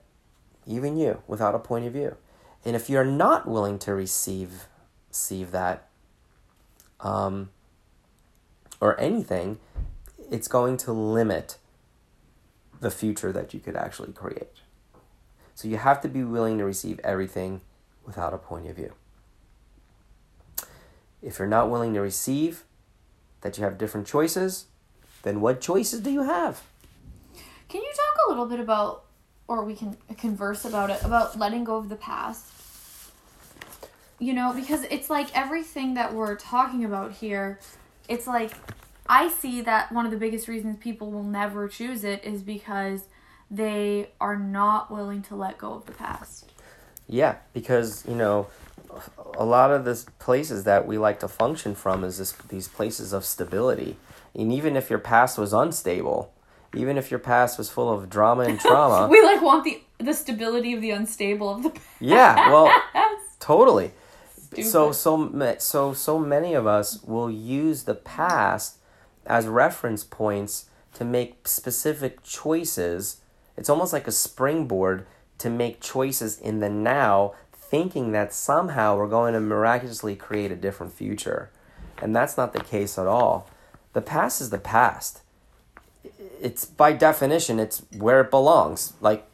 Even 0.68 0.96
you, 0.96 1.20
without 1.26 1.56
a 1.56 1.58
point 1.58 1.84
of 1.84 1.94
view. 1.94 2.14
And 2.64 2.76
if 2.76 2.88
you're 2.88 3.04
not 3.04 3.48
willing 3.48 3.80
to 3.80 3.92
receive 3.92 4.68
receive 5.08 5.50
that, 5.50 5.88
um, 7.00 7.50
or 8.80 8.98
anything, 9.00 9.58
it's 10.30 10.46
going 10.46 10.76
to 10.76 10.92
limit 10.92 11.58
the 12.78 12.92
future 12.92 13.32
that 13.32 13.52
you 13.52 13.58
could 13.58 13.74
actually 13.74 14.12
create. 14.12 14.60
So 15.56 15.66
you 15.66 15.78
have 15.78 16.00
to 16.02 16.08
be 16.08 16.22
willing 16.22 16.56
to 16.58 16.64
receive 16.64 17.00
everything 17.02 17.62
without 18.06 18.32
a 18.32 18.38
point 18.38 18.68
of 18.68 18.76
view. 18.76 18.92
If 21.20 21.40
you're 21.40 21.48
not 21.48 21.68
willing 21.68 21.94
to 21.94 22.00
receive 22.00 22.62
that 23.40 23.58
you 23.58 23.64
have 23.64 23.76
different 23.76 24.06
choices, 24.06 24.66
then 25.22 25.40
what 25.40 25.60
choices 25.60 26.00
do 26.00 26.10
you 26.10 26.22
have? 26.22 26.62
Can 27.68 27.80
you 27.80 27.92
talk 27.94 28.26
a 28.26 28.30
little 28.30 28.46
bit 28.46 28.60
about, 28.60 29.04
or 29.48 29.64
we 29.64 29.74
can 29.74 29.96
converse 30.18 30.64
about 30.64 30.90
it, 30.90 31.02
about 31.02 31.38
letting 31.38 31.64
go 31.64 31.76
of 31.76 31.88
the 31.88 31.96
past? 31.96 32.46
You 34.18 34.34
know, 34.34 34.52
because 34.52 34.84
it's 34.84 35.10
like 35.10 35.34
everything 35.36 35.94
that 35.94 36.14
we're 36.14 36.36
talking 36.36 36.84
about 36.84 37.12
here, 37.12 37.58
it's 38.08 38.26
like 38.26 38.52
I 39.08 39.28
see 39.28 39.62
that 39.62 39.90
one 39.92 40.04
of 40.04 40.10
the 40.10 40.16
biggest 40.16 40.48
reasons 40.48 40.76
people 40.78 41.10
will 41.10 41.24
never 41.24 41.68
choose 41.68 42.04
it 42.04 42.24
is 42.24 42.42
because 42.42 43.02
they 43.50 44.10
are 44.20 44.36
not 44.36 44.90
willing 44.90 45.22
to 45.22 45.36
let 45.36 45.58
go 45.58 45.74
of 45.74 45.86
the 45.86 45.92
past. 45.92 46.50
Yeah, 47.08 47.36
because, 47.52 48.04
you 48.06 48.14
know, 48.14 48.46
a 49.34 49.44
lot 49.44 49.70
of 49.70 49.84
the 49.84 50.02
places 50.18 50.64
that 50.64 50.86
we 50.86 50.98
like 50.98 51.20
to 51.20 51.28
function 51.28 51.74
from 51.74 52.04
is 52.04 52.18
this 52.18 52.32
these 52.48 52.68
places 52.68 53.12
of 53.12 53.24
stability. 53.24 53.96
And 54.34 54.52
even 54.52 54.76
if 54.76 54.90
your 54.90 54.98
past 54.98 55.38
was 55.38 55.52
unstable, 55.52 56.32
even 56.74 56.96
if 56.96 57.10
your 57.10 57.20
past 57.20 57.58
was 57.58 57.68
full 57.68 57.90
of 57.90 58.08
drama 58.08 58.44
and 58.44 58.58
trauma, 58.58 59.08
we 59.10 59.22
like 59.22 59.42
want 59.42 59.64
the 59.64 59.82
the 59.98 60.14
stability 60.14 60.72
of 60.72 60.80
the 60.80 60.90
unstable 60.90 61.50
of 61.50 61.62
the 61.62 61.70
past. 61.70 61.86
Yeah, 62.00 62.50
well, 62.50 62.82
totally. 63.40 63.92
Stupid. 64.34 64.64
So 64.64 64.92
so 64.92 65.56
so 65.58 65.92
so 65.92 66.18
many 66.18 66.54
of 66.54 66.66
us 66.66 67.02
will 67.02 67.30
use 67.30 67.84
the 67.84 67.94
past 67.94 68.78
as 69.26 69.46
reference 69.46 70.04
points 70.04 70.66
to 70.94 71.04
make 71.04 71.46
specific 71.46 72.22
choices. 72.22 73.20
It's 73.56 73.68
almost 73.68 73.92
like 73.92 74.06
a 74.06 74.12
springboard 74.12 75.06
to 75.38 75.50
make 75.50 75.80
choices 75.80 76.38
in 76.38 76.60
the 76.60 76.68
now 76.68 77.34
thinking 77.52 78.12
that 78.12 78.34
somehow 78.34 78.96
we're 78.96 79.08
going 79.08 79.32
to 79.32 79.40
miraculously 79.40 80.14
create 80.14 80.52
a 80.52 80.56
different 80.56 80.92
future. 80.92 81.50
And 82.02 82.14
that's 82.14 82.36
not 82.36 82.52
the 82.52 82.60
case 82.60 82.98
at 82.98 83.06
all. 83.06 83.48
The 83.92 84.00
past 84.02 84.40
is 84.40 84.50
the 84.50 84.58
past. 84.58 85.20
It's 86.40 86.64
by 86.64 86.92
definition, 86.92 87.58
it's 87.58 87.82
where 87.96 88.20
it 88.20 88.30
belongs. 88.30 88.94
Like 89.00 89.26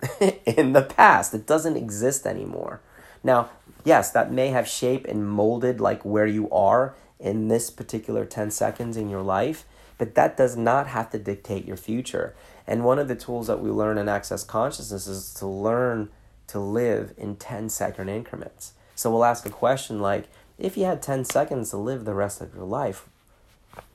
in 0.46 0.72
the 0.72 0.82
past, 0.82 1.34
it 1.34 1.46
doesn't 1.46 1.76
exist 1.76 2.26
anymore. 2.26 2.80
Now, 3.24 3.50
yes, 3.84 4.10
that 4.10 4.32
may 4.32 4.48
have 4.48 4.68
shaped 4.68 5.06
and 5.06 5.28
molded 5.28 5.80
like 5.80 6.04
where 6.04 6.26
you 6.26 6.50
are 6.50 6.94
in 7.18 7.48
this 7.48 7.70
particular 7.70 8.24
10 8.24 8.50
seconds 8.50 8.96
in 8.96 9.08
your 9.08 9.22
life, 9.22 9.64
but 9.96 10.14
that 10.14 10.36
does 10.36 10.56
not 10.56 10.88
have 10.88 11.10
to 11.10 11.18
dictate 11.18 11.64
your 11.64 11.76
future. 11.76 12.34
And 12.66 12.84
one 12.84 12.98
of 12.98 13.08
the 13.08 13.14
tools 13.14 13.46
that 13.46 13.60
we 13.60 13.70
learn 13.70 13.98
in 13.98 14.08
Access 14.08 14.44
Consciousness 14.44 15.06
is 15.06 15.32
to 15.34 15.46
learn 15.46 16.10
to 16.48 16.58
live 16.58 17.14
in 17.16 17.36
10 17.36 17.68
second 17.68 18.08
increments. 18.08 18.72
So 18.94 19.10
we'll 19.10 19.24
ask 19.24 19.46
a 19.46 19.50
question 19.50 20.00
like, 20.00 20.28
if 20.58 20.76
you 20.76 20.84
had 20.84 21.02
10 21.02 21.24
seconds 21.24 21.70
to 21.70 21.76
live 21.76 22.04
the 22.04 22.14
rest 22.14 22.40
of 22.40 22.54
your 22.54 22.64
life, 22.64 23.08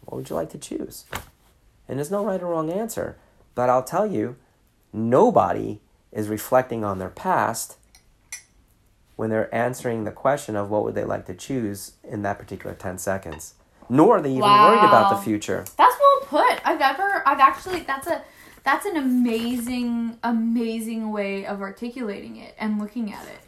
what 0.05 0.17
would 0.17 0.29
you 0.29 0.35
like 0.35 0.49
to 0.51 0.57
choose? 0.57 1.05
And 1.87 1.97
there's 1.97 2.11
no 2.11 2.23
right 2.23 2.41
or 2.41 2.47
wrong 2.47 2.69
answer. 2.69 3.17
But 3.55 3.69
I'll 3.69 3.83
tell 3.83 4.05
you, 4.05 4.35
nobody 4.93 5.79
is 6.11 6.27
reflecting 6.27 6.83
on 6.83 6.99
their 6.99 7.09
past 7.09 7.77
when 9.15 9.29
they're 9.29 9.53
answering 9.53 10.03
the 10.03 10.11
question 10.11 10.55
of 10.55 10.69
what 10.69 10.83
would 10.83 10.95
they 10.95 11.03
like 11.03 11.25
to 11.25 11.33
choose 11.33 11.93
in 12.03 12.21
that 12.21 12.37
particular 12.39 12.75
10 12.75 12.97
seconds. 12.99 13.55
Nor 13.89 14.17
are 14.17 14.21
they 14.21 14.29
even 14.29 14.41
wow. 14.41 14.69
worried 14.69 14.87
about 14.87 15.09
the 15.09 15.17
future. 15.17 15.65
That's 15.77 15.95
well 15.99 16.21
put. 16.21 16.67
I've 16.67 16.81
ever, 16.81 17.23
I've 17.25 17.39
actually, 17.39 17.79
that's 17.81 18.07
a, 18.07 18.21
that's 18.63 18.85
an 18.85 18.97
amazing, 18.97 20.19
amazing 20.23 21.11
way 21.11 21.45
of 21.45 21.61
articulating 21.61 22.37
it 22.37 22.53
and 22.59 22.79
looking 22.79 23.11
at 23.11 23.25
it. 23.25 23.39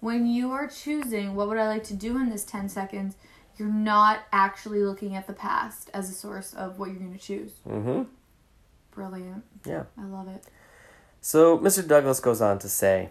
When 0.00 0.26
you 0.26 0.50
are 0.50 0.66
choosing 0.66 1.36
what 1.36 1.46
would 1.48 1.58
I 1.58 1.68
like 1.68 1.84
to 1.84 1.94
do 1.94 2.16
in 2.16 2.30
this 2.30 2.44
10 2.44 2.68
seconds, 2.68 3.16
you're 3.62 3.70
not 3.70 4.24
actually 4.32 4.82
looking 4.82 5.14
at 5.14 5.28
the 5.28 5.32
past 5.32 5.88
as 5.94 6.10
a 6.10 6.12
source 6.12 6.52
of 6.52 6.80
what 6.80 6.90
you're 6.90 6.98
going 6.98 7.12
to 7.12 7.18
choose. 7.18 7.52
Mm-hmm. 7.68 8.02
Brilliant. 8.90 9.44
Yeah. 9.64 9.84
I 9.96 10.04
love 10.04 10.26
it. 10.26 10.42
So 11.20 11.56
Mr. 11.60 11.86
Douglas 11.86 12.18
goes 12.18 12.40
on 12.40 12.58
to 12.58 12.68
say, 12.68 13.10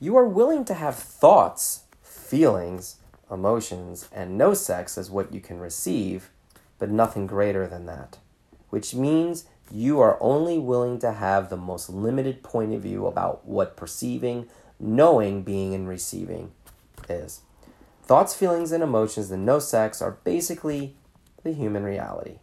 you 0.00 0.16
are 0.16 0.26
willing 0.26 0.64
to 0.64 0.72
have 0.72 0.94
thoughts, 0.94 1.82
feelings, 2.02 2.96
emotions, 3.30 4.08
and 4.14 4.38
no 4.38 4.54
sex 4.54 4.96
as 4.96 5.10
what 5.10 5.34
you 5.34 5.40
can 5.42 5.60
receive, 5.60 6.30
but 6.78 6.90
nothing 6.90 7.26
greater 7.26 7.66
than 7.66 7.84
that, 7.84 8.16
which 8.70 8.94
means 8.94 9.44
you 9.70 10.00
are 10.00 10.16
only 10.22 10.58
willing 10.58 10.98
to 11.00 11.12
have 11.12 11.50
the 11.50 11.56
most 11.58 11.90
limited 11.90 12.42
point 12.42 12.72
of 12.72 12.80
view 12.80 13.06
about 13.06 13.46
what 13.46 13.76
perceiving, 13.76 14.48
knowing, 14.80 15.42
being, 15.42 15.74
and 15.74 15.86
receiving 15.86 16.52
is. 17.10 17.42
Thoughts, 18.06 18.34
feelings, 18.34 18.70
and 18.70 18.84
emotions 18.84 19.32
and 19.32 19.44
no 19.44 19.58
sex 19.58 20.00
are 20.00 20.18
basically 20.22 20.94
the 21.42 21.52
human 21.52 21.82
reality. 21.82 22.38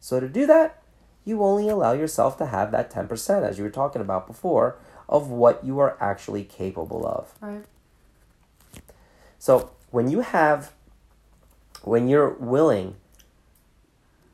So, 0.00 0.18
to 0.18 0.28
do 0.28 0.46
that, 0.46 0.82
you 1.24 1.42
only 1.42 1.68
allow 1.68 1.92
yourself 1.92 2.36
to 2.38 2.46
have 2.46 2.72
that 2.72 2.90
10%, 2.90 3.42
as 3.42 3.56
you 3.56 3.64
were 3.64 3.70
talking 3.70 4.02
about 4.02 4.26
before, 4.26 4.76
of 5.08 5.30
what 5.30 5.64
you 5.64 5.78
are 5.78 5.96
actually 6.00 6.42
capable 6.42 7.06
of. 7.06 7.32
Right. 7.40 7.64
So, 9.38 9.70
when 9.92 10.10
you 10.10 10.20
have, 10.20 10.72
when 11.82 12.08
you're 12.08 12.30
willing 12.30 12.96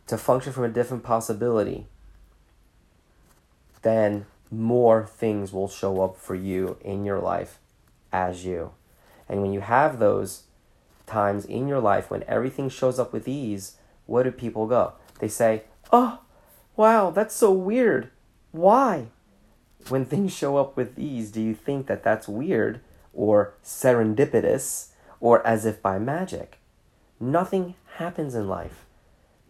to 0.06 0.16
function 0.16 0.54
from 0.54 0.64
a 0.64 0.68
different 0.68 1.02
possibility, 1.02 1.86
then 3.82 4.24
more 4.50 5.04
things 5.04 5.52
will 5.52 5.68
show 5.68 6.02
up 6.02 6.16
for 6.16 6.34
you 6.34 6.78
in 6.80 7.04
your 7.04 7.18
life 7.18 7.58
as 8.10 8.44
you. 8.44 8.72
And 9.28 9.42
when 9.42 9.52
you 9.52 9.60
have 9.60 9.98
those 9.98 10.44
times 11.06 11.44
in 11.44 11.68
your 11.68 11.80
life 11.80 12.10
when 12.10 12.24
everything 12.24 12.68
shows 12.68 12.98
up 12.98 13.12
with 13.12 13.28
ease, 13.28 13.76
where 14.06 14.24
do 14.24 14.30
people 14.30 14.66
go? 14.66 14.94
They 15.18 15.28
say, 15.28 15.64
Oh, 15.92 16.20
wow, 16.76 17.10
that's 17.10 17.34
so 17.34 17.52
weird. 17.52 18.10
Why? 18.50 19.06
When 19.88 20.04
things 20.04 20.32
show 20.32 20.56
up 20.56 20.76
with 20.76 20.98
ease, 20.98 21.30
do 21.30 21.40
you 21.40 21.54
think 21.54 21.86
that 21.86 22.02
that's 22.02 22.28
weird 22.28 22.80
or 23.12 23.54
serendipitous 23.64 24.88
or 25.20 25.46
as 25.46 25.66
if 25.66 25.82
by 25.82 25.98
magic? 25.98 26.58
Nothing 27.20 27.74
happens 27.96 28.34
in 28.34 28.48
life. 28.48 28.86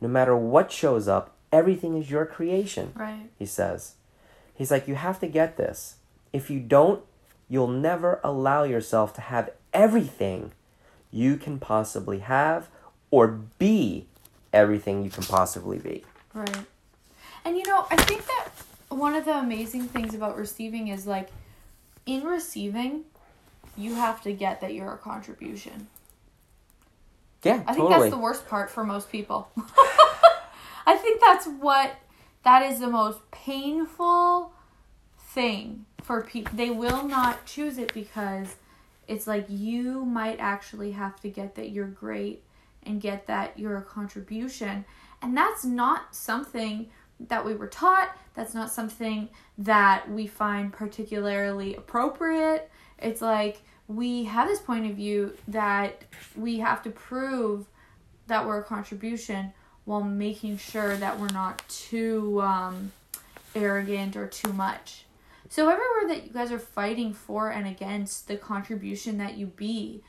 No 0.01 0.09
matter 0.09 0.37
what 0.37 0.73
shows 0.73 1.07
up, 1.07 1.37
everything 1.53 1.97
is 1.97 2.11
your 2.11 2.27
creation. 2.27 2.93
Right. 2.95 3.31
He 3.39 3.47
says. 3.47 3.95
He's 4.55 4.71
like, 4.71 4.89
you 4.89 4.95
have 4.95 5.21
to 5.21 5.27
get 5.27 5.57
this. 5.57 5.97
If 6.33 6.51
you 6.51 6.61
don't, 6.61 7.03
you'll 7.49 7.69
never 7.69 8.21
allow 8.25 8.65
yourself 8.65 9.15
to 9.15 9.21
have 9.21 9.51
everything 9.73 10.53
you 11.13 11.37
can 11.37 11.59
possibly 11.59 12.21
have 12.21 12.69
or 13.11 13.29
be 13.59 14.07
everything 14.53 15.05
you 15.05 15.11
can 15.11 15.25
possibly 15.25 15.79
be. 15.79 16.05
Right. 16.35 16.65
And 17.45 17.57
you 17.57 17.65
know, 17.65 17.87
I 17.91 17.97
think 17.97 18.27
that 18.27 18.49
one 18.89 19.15
of 19.15 19.25
the 19.25 19.37
amazing 19.39 19.85
things 19.85 20.15
about 20.15 20.37
receiving 20.37 20.89
is 20.89 21.07
like 21.07 21.29
in 22.07 22.25
receiving, 22.25 23.05
you 23.77 23.95
have 23.95 24.23
to 24.23 24.33
get 24.33 24.61
that 24.61 24.75
you're 24.75 24.93
a 24.93 24.99
contribution. 24.99 25.89
Yeah, 27.43 27.63
I 27.67 27.75
think 27.75 27.89
totally. 27.89 28.01
that's 28.01 28.11
the 28.11 28.21
worst 28.21 28.49
part 28.49 28.71
for 28.71 28.85
most 28.85 29.11
people. 29.11 29.51
I 30.87 30.97
think 30.97 31.21
that's 31.21 31.47
what 31.47 31.97
that 32.45 32.63
is 32.63 32.81
the 32.81 32.89
most 32.89 33.19
painful 33.31 34.53
thing 35.19 35.87
for 36.03 36.23
people. 36.23 36.57
They 36.57 36.71
will 36.71 37.05
not 37.05 37.47
choose 37.47 37.79
it 37.79 37.93
because 37.95 38.57
it's 39.09 39.27
like 39.27 39.47
you 39.49 40.05
might 40.05 40.39
actually 40.39 40.93
have 40.93 41.21
to 41.21 41.29
get 41.29 41.55
that 41.57 41.71
you're 41.71 41.87
great 41.87 42.43
and 42.85 43.01
get 43.01 43.27
that 43.27 43.59
you're 43.59 43.77
a 43.77 43.83
contribution. 43.83 44.85
And 45.21 45.37
that's 45.37 45.65
not 45.65 46.15
something 46.15 46.89
that 47.29 47.45
we 47.45 47.55
were 47.55 47.69
taught. 47.69 48.17
That's 48.35 48.55
not 48.55 48.71
something 48.71 49.29
that 49.59 50.11
we 50.11 50.27
find 50.27 50.73
particularly 50.73 51.77
appropriate. 51.77 52.71
It's 52.99 53.23
like 53.23 53.63
we 53.89 54.25
have 54.25 54.49
this 54.49 54.61
point 54.61 54.91
of 54.91 54.97
view 54.97 55.37
that 55.49 56.05
we 56.37 56.59
have 56.59 56.83
to 56.85 56.91
prove 56.91 57.67
that 58.27 58.47
we're 58.47 58.61
a 58.61 58.65
contribution 58.65 59.53
while 59.85 60.03
making 60.03 60.57
sure 60.57 60.97
that 60.97 61.19
we're 61.19 61.29
not 61.29 61.63
too 61.69 62.41
um, 62.41 62.93
arrogant 63.55 64.17
or 64.17 64.27
too 64.27 64.53
much. 64.53 65.05
So, 65.53 65.69
everywhere 65.69 66.09
that 66.09 66.25
you 66.25 66.33
guys 66.33 66.51
are 66.51 66.59
fighting 66.59 67.13
for 67.13 67.51
and 67.51 67.69
against 67.69 68.27
the 68.27 68.39
contribution 68.39 69.19
that 69.19 69.37
you 69.37 69.49
be, 69.49 70.03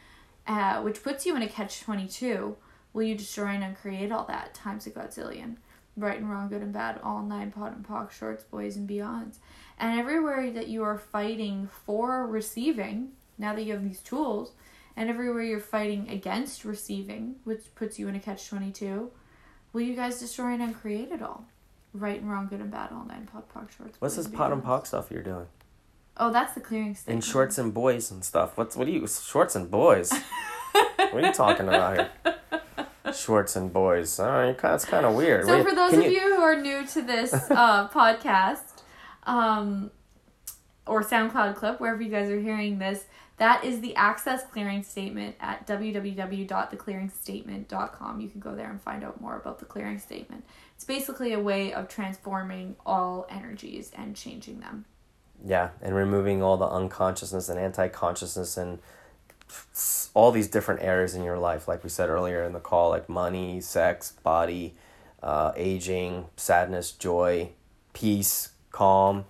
uh, 0.48 0.82
which 0.82 1.04
puts 1.04 1.26
you 1.26 1.36
in 1.36 1.42
a 1.42 1.50
catch 1.50 1.82
22, 1.82 2.56
will 2.94 3.04
you 3.04 3.18
destroy 3.18 3.48
and 3.48 3.62
uncreate 3.62 4.14
all 4.14 4.24
that 4.28 4.54
times 4.54 4.88
a 4.88 4.92
godzillion? 4.92 5.58
Right 5.98 6.18
and 6.18 6.32
wrong, 6.32 6.48
good 6.48 6.62
and 6.62 6.72
bad, 6.72 7.02
all 7.04 7.22
nine, 7.24 7.52
POD 7.52 7.76
and 7.76 7.86
POC, 7.86 8.12
shorts, 8.12 8.46
boys, 8.46 8.78
and 8.78 8.90
beyonds. 8.90 9.40
And 9.78 10.00
everywhere 10.00 10.50
that 10.50 10.70
you 10.70 10.82
are 10.84 10.98
fighting 10.98 11.68
for 11.86 12.26
receiving, 12.26 13.12
now 13.38 13.54
that 13.54 13.64
you 13.64 13.74
have 13.74 13.84
these 13.84 14.00
tools, 14.00 14.54
and 14.96 15.10
everywhere 15.10 15.44
you're 15.44 15.60
fighting 15.60 16.08
against 16.08 16.64
receiving, 16.64 17.36
which 17.44 17.76
puts 17.76 18.00
you 18.00 18.08
in 18.08 18.16
a 18.16 18.20
catch 18.22 18.48
22, 18.48 19.12
will 19.74 19.82
you 19.82 19.94
guys 19.94 20.22
destroy 20.22 20.54
and 20.54 20.64
uncreate 20.64 21.12
it 21.12 21.22
all? 21.22 21.44
Right 21.94 22.20
and 22.20 22.32
wrong, 22.32 22.48
good 22.48 22.60
and 22.60 22.72
bad, 22.72 22.92
all 22.92 23.06
nine 23.06 23.28
pod 23.32 23.44
poc 23.54 23.70
shorts. 23.76 23.98
What's 24.00 24.16
this 24.16 24.28
pot 24.28 24.52
and 24.52 24.64
pock 24.64 24.88
stuff 24.88 25.12
you're 25.12 25.22
doing? 25.22 25.46
Oh, 26.18 26.32
that's 26.32 26.54
the 26.54 26.60
clearing 26.60 26.90
In 26.90 26.96
statement. 26.96 27.24
shorts 27.24 27.58
and 27.58 27.74
boys 27.74 28.12
and 28.12 28.24
stuff. 28.24 28.58
What's 28.58 28.76
what 28.76 28.88
are 28.88 28.92
you 28.92 29.08
shorts 29.08 29.56
and 29.56 29.70
boys? 29.70 30.12
what 30.72 31.14
are 31.14 31.22
you 31.22 31.34
talking 31.34 31.68
about 31.68 31.98
here? 31.98 32.10
Shorts 33.14 33.56
and 33.56 33.72
boys. 33.72 34.20
All 34.20 34.28
right, 34.30 34.58
that's 34.58 34.86
kind 34.86 35.06
of 35.06 35.14
weird. 35.14 35.46
So 35.46 35.56
Wait, 35.56 35.68
for 35.68 35.76
those 35.76 35.94
of 35.94 36.04
you 36.04 36.36
who 36.36 36.42
are 36.42 36.60
new 36.60 36.86
to 36.88 37.02
this 37.02 37.34
uh, 37.52 37.88
podcast, 37.90 38.82
um, 39.24 39.92
or 40.88 41.04
SoundCloud 41.04 41.56
clip, 41.56 41.80
wherever 41.80 42.02
you 42.02 42.10
guys 42.10 42.30
are 42.30 42.40
hearing 42.40 42.80
this, 42.80 43.06
that 43.38 43.64
is 43.64 43.82
the 43.82 43.96
access 43.96 44.46
clearing 44.46 44.84
statement 44.84 45.36
at 45.40 45.66
www.theclearingstatement.com. 45.68 48.22
You 48.22 48.30
can 48.30 48.40
go 48.40 48.56
there 48.56 48.70
and 48.70 48.80
find 48.82 49.04
out 49.04 49.20
more 49.20 49.36
about 49.38 49.60
the 49.60 49.66
clearing 49.66 50.00
statement. 50.00 50.46
It's 50.84 50.88
basically 50.90 51.32
a 51.32 51.40
way 51.40 51.72
of 51.72 51.88
transforming 51.88 52.76
all 52.86 53.26
energies 53.30 53.90
and 53.96 54.18
changing 54.18 54.60
them. 54.60 54.84
Yeah, 55.42 55.70
and 55.82 55.96
removing 55.96 56.44
all 56.44 56.58
the 56.58 56.68
unconsciousness 56.68 57.48
and 57.48 57.58
anti-consciousness 57.58 58.58
and 58.58 58.80
all 60.14 60.34
these 60.34 60.50
different 60.50 60.82
areas 60.82 61.16
in 61.16 61.24
your 61.24 61.38
life, 61.38 61.70
like 61.70 61.86
we 61.86 61.90
said 61.90 62.10
earlier 62.10 62.44
in 62.44 62.52
the 62.52 62.60
call, 62.60 62.90
like 62.90 63.08
money, 63.08 63.62
sex, 63.62 64.12
body, 64.24 64.74
uh, 65.22 65.54
aging, 65.56 66.26
sadness, 66.36 66.92
joy, 66.92 67.48
peace, 67.94 68.50
calm, 68.72 69.24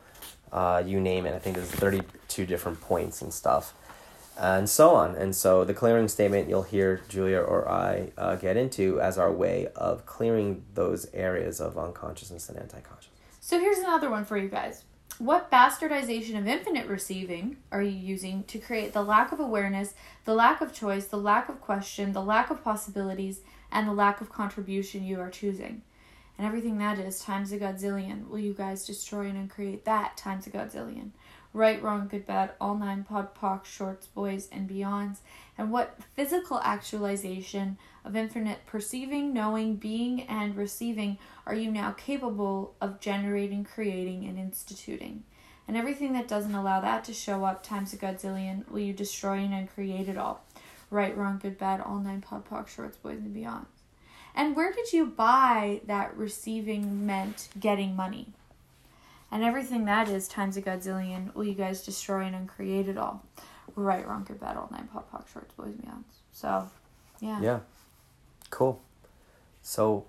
uh, 0.52 0.82
you 0.84 1.00
name 1.00 1.28
it. 1.28 1.36
I 1.36 1.38
think 1.38 1.58
there's 1.58 1.70
thirty-two 1.70 2.48
different 2.48 2.82
points 2.82 3.22
and 3.22 3.32
stuff, 3.32 3.76
and 4.38 4.70
so 4.70 4.96
on. 4.96 5.16
And 5.16 5.36
so 5.36 5.63
the 5.63 5.74
clearing 5.74 6.08
statement 6.08 6.50
you'll 6.50 6.63
hear 6.63 7.02
Julia 7.10 7.40
or 7.40 7.70
I 7.70 8.12
uh, 8.18 8.36
get 8.36 8.58
into 8.58 9.00
as 9.00 9.18
our 9.18 9.32
way 9.32 9.68
of 9.75 10.06
clearing 10.06 10.63
those 10.74 11.08
areas 11.13 11.62
of 11.62 11.78
unconsciousness 11.78 12.50
and 12.50 12.58
anti-consciousness. 12.58 13.20
So 13.40 13.60
here's 13.60 13.80
another 13.80 14.10
one 14.10 14.25
for 14.25 14.38
you 14.38 14.50
guys. 14.50 14.84
What 15.20 15.52
bastardization 15.52 16.38
of 16.40 16.48
infinite 16.48 16.88
receiving 16.88 17.58
are 17.72 17.84
you 17.84 17.92
using 17.92 18.44
to 18.46 18.58
create 18.58 18.94
the 18.94 19.04
lack 19.04 19.32
of 19.32 19.40
awareness, 19.40 19.94
the 20.25 20.34
lack 20.34 20.60
of 20.60 20.74
choice, 20.74 21.06
the 21.06 21.18
lack 21.18 21.50
of 21.50 21.62
question, 21.62 22.13
the 22.13 22.22
lack 22.24 22.50
of 22.50 22.63
possibilities, 22.63 23.42
and 23.72 23.88
the 23.88 23.94
lack 23.94 24.22
of 24.22 24.32
contribution 24.32 25.04
you 25.04 25.20
are 25.20 25.30
choosing? 25.30 25.84
And 26.36 26.48
everything 26.48 26.80
that 26.80 26.98
is 26.98 27.20
times 27.20 27.52
a 27.52 27.60
godzillion. 27.60 28.28
Will 28.28 28.40
you 28.40 28.54
guys 28.54 28.88
destroy 28.88 29.28
and 29.28 29.38
uncreate 29.38 29.86
that 29.86 30.18
times 30.18 30.48
a 30.48 30.50
godzillion? 30.50 31.12
Right, 31.56 31.82
wrong, 31.84 32.08
good, 32.08 32.26
bad, 32.26 32.54
all 32.60 32.76
nine 32.76 33.04
pod, 33.04 33.36
poc, 33.36 33.66
shorts, 33.66 34.08
boys, 34.08 34.50
and 34.52 34.68
beyonds. 34.68 35.18
And 35.56 35.72
what 35.72 36.00
physical 36.16 36.60
actualization 36.64 37.78
of 38.04 38.16
infinite 38.16 38.66
perceiving, 38.66 39.34
knowing, 39.34 39.76
being, 39.76 40.24
and 40.24 40.56
receiving 40.56 41.20
are 41.46 41.54
you 41.54 41.72
now 41.72 41.92
capable 41.92 42.74
of 42.82 43.00
generating, 43.00 43.64
creating, 43.64 44.26
and 44.26 44.40
instituting? 44.40 45.26
And 45.68 45.78
everything 45.78 46.14
that 46.14 46.28
doesn't 46.28 46.56
allow 46.56 46.82
that 46.82 47.04
to 47.04 47.14
show 47.14 47.46
up 47.46 47.62
times 47.62 47.94
a 47.94 47.98
godzillion, 47.98 48.68
will 48.70 48.80
you 48.80 48.94
destroy 48.94 49.38
and 49.38 49.54
uncreate 49.54 50.10
it 50.10 50.18
all? 50.18 50.44
Right, 50.90 51.16
wrong, 51.16 51.38
good, 51.38 51.60
bad, 51.60 51.82
all 51.82 52.00
nine 52.00 52.22
pod, 52.22 52.50
poc, 52.50 52.68
shorts, 52.68 52.98
boys, 52.98 53.20
and 53.20 53.36
beyonds. 53.36 53.68
And 54.36 54.56
where 54.56 54.74
did 54.74 54.92
you 54.92 55.06
buy 55.06 55.82
that 55.86 56.18
receiving 56.18 57.06
meant 57.06 57.50
getting 57.60 57.96
money? 57.96 58.34
And 59.34 59.44
everything 59.44 59.86
that 59.86 60.10
is 60.10 60.28
times 60.28 60.58
a 60.58 60.62
godzillion, 60.62 61.34
will 61.34 61.46
you 61.46 61.56
guys 61.56 61.84
destroy 61.84 62.22
and 62.22 62.36
uncreate 62.36 62.88
it 62.88 63.00
all? 63.00 63.24
Right, 63.75 64.08
wrong, 64.08 64.24
good, 64.24 64.40
bad, 64.40 64.58
all 64.58 64.70
nine 64.72 64.88
pod, 64.94 65.06
poc, 65.12 65.28
shorts, 65.34 65.52
boys, 65.56 65.74
beyonds. 65.74 66.04
So, 66.32 66.70
yeah. 67.20 67.42
Yeah. 67.42 67.62
Cool. 68.52 68.80
So 69.63 70.06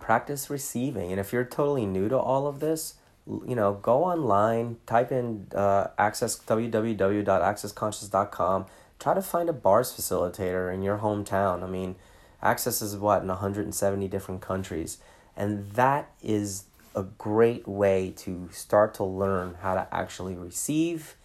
practice 0.00 0.50
receiving. 0.50 1.12
And 1.12 1.20
if 1.20 1.32
you're 1.32 1.44
totally 1.44 1.86
new 1.86 2.08
to 2.08 2.18
all 2.18 2.48
of 2.48 2.58
this, 2.58 2.94
you 3.26 3.54
know, 3.54 3.74
go 3.74 4.02
online, 4.02 4.78
type 4.84 5.12
in 5.12 5.46
uh, 5.54 5.86
access 5.96 6.36
www.accessconscious.com. 6.36 8.66
Try 8.98 9.14
to 9.14 9.22
find 9.22 9.48
a 9.48 9.52
bars 9.52 9.92
facilitator 9.92 10.74
in 10.74 10.82
your 10.82 10.98
hometown. 10.98 11.62
I 11.62 11.66
mean, 11.66 11.94
Access 12.42 12.80
is 12.80 12.96
what 12.96 13.22
in 13.22 13.28
170 13.28 14.08
different 14.08 14.40
countries, 14.40 14.98
and 15.36 15.70
that 15.72 16.10
is 16.22 16.64
a 16.94 17.02
great 17.02 17.68
way 17.68 18.12
to 18.16 18.48
start 18.52 18.94
to 18.94 19.04
learn 19.04 19.56
how 19.62 19.74
to 19.74 19.86
actually 19.92 20.34
receive 20.34 21.16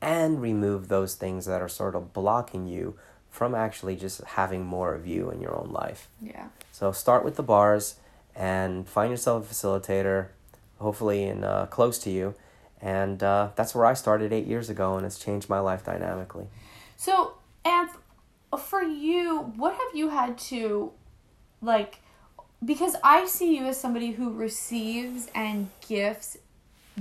and 0.00 0.40
remove 0.40 0.88
those 0.88 1.14
things 1.14 1.46
that 1.46 1.60
are 1.60 1.68
sort 1.68 1.94
of 1.94 2.12
blocking 2.12 2.66
you 2.66 2.96
from 3.28 3.54
actually 3.54 3.96
just 3.96 4.22
having 4.24 4.64
more 4.64 4.94
of 4.94 5.06
you 5.06 5.30
in 5.30 5.40
your 5.40 5.54
own 5.56 5.70
life. 5.70 6.08
Yeah. 6.20 6.48
So 6.72 6.90
start 6.92 7.24
with 7.24 7.36
the 7.36 7.42
bars 7.42 7.96
and 8.34 8.88
find 8.88 9.10
yourself 9.10 9.50
a 9.50 9.54
facilitator, 9.54 10.28
hopefully 10.78 11.24
in 11.24 11.44
uh, 11.44 11.66
close 11.66 11.98
to 12.00 12.10
you, 12.10 12.34
and 12.80 13.22
uh, 13.22 13.50
that's 13.56 13.74
where 13.74 13.84
I 13.84 13.94
started 13.94 14.32
eight 14.32 14.46
years 14.46 14.70
ago, 14.70 14.96
and 14.96 15.04
it's 15.04 15.18
changed 15.18 15.48
my 15.50 15.60
life 15.60 15.84
dynamically. 15.84 16.46
So, 16.96 17.34
and 17.64 17.90
for 18.58 18.82
you, 18.82 19.52
what 19.56 19.72
have 19.72 19.94
you 19.94 20.08
had 20.08 20.38
to, 20.38 20.92
like, 21.60 21.98
because 22.64 22.96
I 23.02 23.26
see 23.26 23.56
you 23.56 23.66
as 23.66 23.80
somebody 23.80 24.10
who 24.12 24.32
receives 24.32 25.28
and 25.34 25.68
gifts 25.86 26.36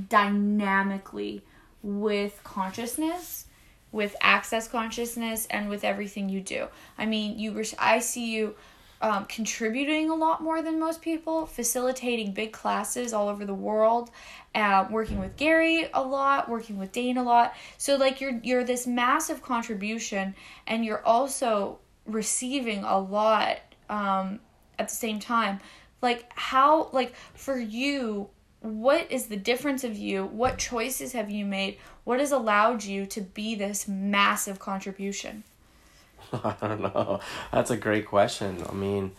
dynamically 0.08 1.44
with 1.82 2.40
consciousness, 2.44 3.46
with 3.92 4.16
access 4.22 4.68
consciousness, 4.68 5.48
and 5.50 5.70
with 5.70 5.84
everything 5.84 6.30
you 6.30 6.42
do. 6.42 6.68
I 6.98 7.06
mean, 7.06 7.38
you. 7.40 7.54
Res- 7.54 7.76
I 7.78 8.00
see 8.00 8.32
you. 8.32 8.56
Um, 9.02 9.28
contributing 9.28 10.10
a 10.10 10.16
lot 10.16 10.44
more 10.44 10.62
than 10.62 10.78
most 10.78 11.02
people, 11.02 11.46
facilitating 11.46 12.34
big 12.34 12.52
classes 12.52 13.14
all 13.14 13.30
over 13.30 13.46
the 13.46 13.54
world, 13.54 14.12
uh, 14.56 14.88
working 14.92 15.20
with 15.20 15.38
Gary 15.38 15.90
a 15.94 16.04
lot, 16.04 16.50
working 16.50 16.78
with 16.78 16.92
Dain 16.92 17.16
a 17.16 17.24
lot. 17.24 17.56
So 17.78 17.96
like 17.96 18.20
you're 18.20 18.42
you're 18.44 18.66
this 18.66 18.86
massive 18.86 19.42
contribution, 19.42 20.36
and 20.68 20.84
you're 20.84 21.02
also 21.06 21.80
receiving 22.08 22.84
a 22.84 23.00
lot 23.00 23.60
um, 23.90 24.42
at 24.80 24.90
the 24.90 24.96
same 24.96 25.20
time. 25.20 25.60
Like 26.02 26.32
how 26.36 26.90
like 26.94 27.14
for 27.34 27.60
you, 27.60 28.30
what 28.62 29.12
is 29.12 29.28
the 29.28 29.36
difference 29.38 29.84
of 29.84 29.98
you? 29.98 30.26
What 30.26 30.58
choices 30.58 31.14
have 31.14 31.30
you 31.30 31.46
made? 31.46 31.78
What 32.06 32.20
has 32.20 32.32
allowed 32.32 32.84
you 32.84 33.06
to 33.08 33.22
be 33.22 33.56
this 33.56 33.88
massive 33.88 34.60
contribution? 34.60 35.44
I 36.34 36.56
don't 36.62 36.82
know. 36.82 37.20
That's 37.52 37.72
a 37.72 37.78
great 37.78 38.06
question. 38.06 38.64
I 38.68 38.74
mean, 38.74 39.12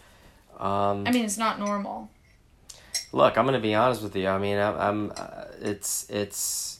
um, 0.58 1.04
I 1.06 1.12
mean, 1.12 1.24
it's 1.24 1.38
not 1.38 1.58
normal. 1.58 2.10
look, 3.12 3.36
I'm 3.36 3.44
gonna 3.44 3.60
be 3.60 3.74
honest 3.74 4.02
with 4.02 4.16
you. 4.16 4.28
I 4.28 4.38
mean, 4.38 4.58
I'm, 4.58 4.76
I'm 4.76 5.12
uh, 5.16 5.44
it's 5.60 6.08
it's 6.10 6.79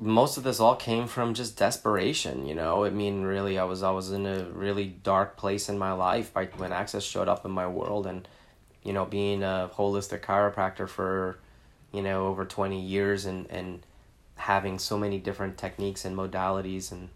most 0.00 0.36
of 0.36 0.42
this 0.42 0.60
all 0.60 0.76
came 0.76 1.06
from 1.06 1.34
just 1.34 1.56
desperation. 1.56 2.46
You 2.46 2.54
know, 2.54 2.84
I 2.84 2.90
mean, 2.90 3.22
really, 3.22 3.58
I 3.58 3.64
was 3.64 3.82
I 3.82 3.90
was 3.90 4.10
in 4.10 4.26
a 4.26 4.44
really 4.44 4.86
dark 4.86 5.36
place 5.36 5.68
in 5.68 5.78
my 5.78 5.92
life 5.92 6.32
by 6.32 6.46
when 6.56 6.72
Access 6.72 7.04
showed 7.04 7.28
up 7.28 7.44
in 7.44 7.50
my 7.50 7.66
world, 7.66 8.06
and 8.06 8.26
you 8.82 8.92
know, 8.92 9.04
being 9.04 9.42
a 9.42 9.70
holistic 9.74 10.20
chiropractor 10.20 10.88
for 10.88 11.38
you 11.92 12.02
know 12.02 12.26
over 12.26 12.44
twenty 12.44 12.80
years, 12.80 13.24
and 13.24 13.48
and 13.50 13.86
having 14.36 14.78
so 14.78 14.98
many 14.98 15.18
different 15.18 15.56
techniques 15.56 16.04
and 16.04 16.16
modalities 16.16 16.90
and 16.90 17.08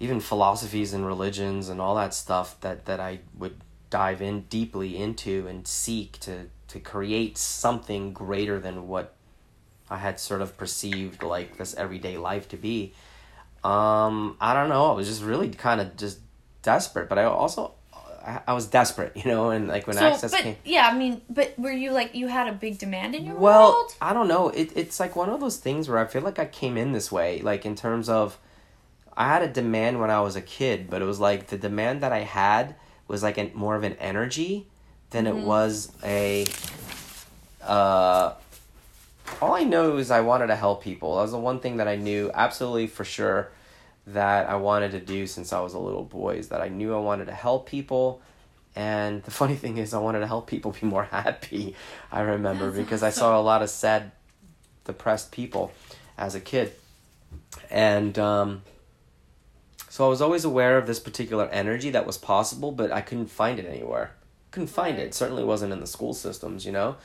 even 0.00 0.20
philosophies 0.20 0.92
and 0.92 1.06
religions 1.06 1.68
and 1.68 1.80
all 1.80 1.94
that 1.94 2.14
stuff 2.14 2.58
that 2.60 2.86
that 2.86 3.00
I 3.00 3.20
would 3.36 3.56
dive 3.90 4.20
in 4.20 4.42
deeply 4.42 4.96
into 4.96 5.46
and 5.46 5.66
seek 5.66 6.18
to 6.20 6.46
to 6.68 6.80
create 6.80 7.38
something 7.38 8.12
greater 8.12 8.58
than 8.58 8.88
what 8.88 9.15
I 9.90 9.96
had 9.98 10.18
sort 10.20 10.42
of 10.42 10.56
perceived 10.56 11.22
like 11.22 11.56
this 11.58 11.74
everyday 11.74 12.16
life 12.16 12.48
to 12.50 12.56
be. 12.56 12.92
Um, 13.64 14.36
I 14.40 14.54
don't 14.54 14.68
know. 14.68 14.90
I 14.90 14.94
was 14.94 15.08
just 15.08 15.22
really 15.22 15.48
kind 15.50 15.80
of 15.80 15.96
just 15.96 16.18
desperate, 16.62 17.08
but 17.08 17.18
I 17.18 17.24
also 17.24 17.72
I, 18.24 18.40
I 18.48 18.52
was 18.52 18.66
desperate, 18.66 19.12
you 19.16 19.24
know, 19.30 19.50
and 19.50 19.68
like 19.68 19.86
when 19.86 19.96
So, 19.96 20.06
access 20.06 20.32
but 20.32 20.40
came. 20.40 20.56
yeah, 20.64 20.88
I 20.92 20.96
mean, 20.96 21.20
but 21.30 21.58
were 21.58 21.70
you 21.72 21.92
like 21.92 22.14
you 22.14 22.26
had 22.28 22.48
a 22.48 22.52
big 22.52 22.78
demand 22.78 23.14
in 23.14 23.24
your 23.26 23.36
Well, 23.36 23.72
world? 23.72 23.92
I 24.00 24.12
don't 24.12 24.28
know. 24.28 24.48
It 24.50 24.72
it's 24.76 24.98
like 25.00 25.14
one 25.16 25.28
of 25.30 25.40
those 25.40 25.56
things 25.58 25.88
where 25.88 25.98
I 25.98 26.06
feel 26.06 26.22
like 26.22 26.38
I 26.38 26.46
came 26.46 26.76
in 26.76 26.92
this 26.92 27.10
way, 27.12 27.40
like 27.40 27.64
in 27.64 27.74
terms 27.76 28.08
of 28.08 28.38
I 29.16 29.28
had 29.28 29.42
a 29.42 29.48
demand 29.48 30.00
when 30.00 30.10
I 30.10 30.20
was 30.20 30.36
a 30.36 30.42
kid, 30.42 30.90
but 30.90 31.00
it 31.00 31.04
was 31.06 31.18
like 31.20 31.46
the 31.48 31.56
demand 31.58 32.02
that 32.02 32.12
I 32.12 32.20
had 32.20 32.74
was 33.08 33.22
like 33.22 33.38
an, 33.38 33.50
more 33.54 33.76
of 33.76 33.84
an 33.84 33.94
energy 33.94 34.66
than 35.10 35.26
it 35.26 35.36
was 35.36 35.92
a 36.04 36.44
uh 37.62 38.32
all 39.40 39.54
I 39.54 39.64
know 39.64 39.96
is 39.96 40.10
I 40.10 40.20
wanted 40.20 40.48
to 40.48 40.56
help 40.56 40.82
people. 40.82 41.16
That 41.16 41.22
was 41.22 41.32
the 41.32 41.38
one 41.38 41.60
thing 41.60 41.76
that 41.78 41.88
I 41.88 41.96
knew 41.96 42.30
absolutely 42.34 42.86
for 42.86 43.04
sure 43.04 43.50
that 44.06 44.48
I 44.48 44.56
wanted 44.56 44.92
to 44.92 45.00
do 45.00 45.26
since 45.26 45.52
I 45.52 45.60
was 45.60 45.74
a 45.74 45.78
little 45.78 46.04
boy 46.04 46.36
is 46.36 46.48
that 46.48 46.60
I 46.60 46.68
knew 46.68 46.94
I 46.94 46.98
wanted 47.00 47.26
to 47.26 47.32
help 47.34 47.68
people. 47.68 48.22
And 48.74 49.22
the 49.24 49.30
funny 49.30 49.54
thing 49.62 49.78
is, 49.78 49.92
I 49.94 49.98
wanted 49.98 50.20
to 50.20 50.26
help 50.26 50.46
people 50.46 50.72
be 50.78 50.86
more 50.86 51.04
happy. 51.10 51.74
I 52.12 52.20
remember 52.20 52.66
That's 52.70 52.76
because 52.84 53.02
I 53.02 53.10
saw 53.10 53.38
a 53.38 53.42
lot 53.42 53.62
of 53.62 53.70
sad, 53.70 54.12
depressed 54.84 55.32
people 55.32 55.72
as 56.16 56.34
a 56.34 56.40
kid. 56.40 56.72
And 57.70 58.18
um, 58.18 58.62
so 59.88 60.06
I 60.06 60.08
was 60.08 60.20
always 60.22 60.44
aware 60.44 60.78
of 60.78 60.86
this 60.86 61.00
particular 61.00 61.46
energy 61.48 61.90
that 61.90 62.06
was 62.06 62.16
possible, 62.18 62.70
but 62.72 62.92
I 62.92 63.00
couldn't 63.00 63.26
find 63.28 63.58
it 63.58 63.66
anywhere. 63.66 64.12
couldn't 64.50 64.68
find 64.68 64.96
Right. 64.96 65.06
it. 65.06 65.14
Certainly 65.14 65.44
wasn't 65.44 65.72
in 65.72 65.80
the 65.80 65.86
school 65.86 66.14
systems, 66.14 66.64
you 66.64 66.72
know. 66.72 66.96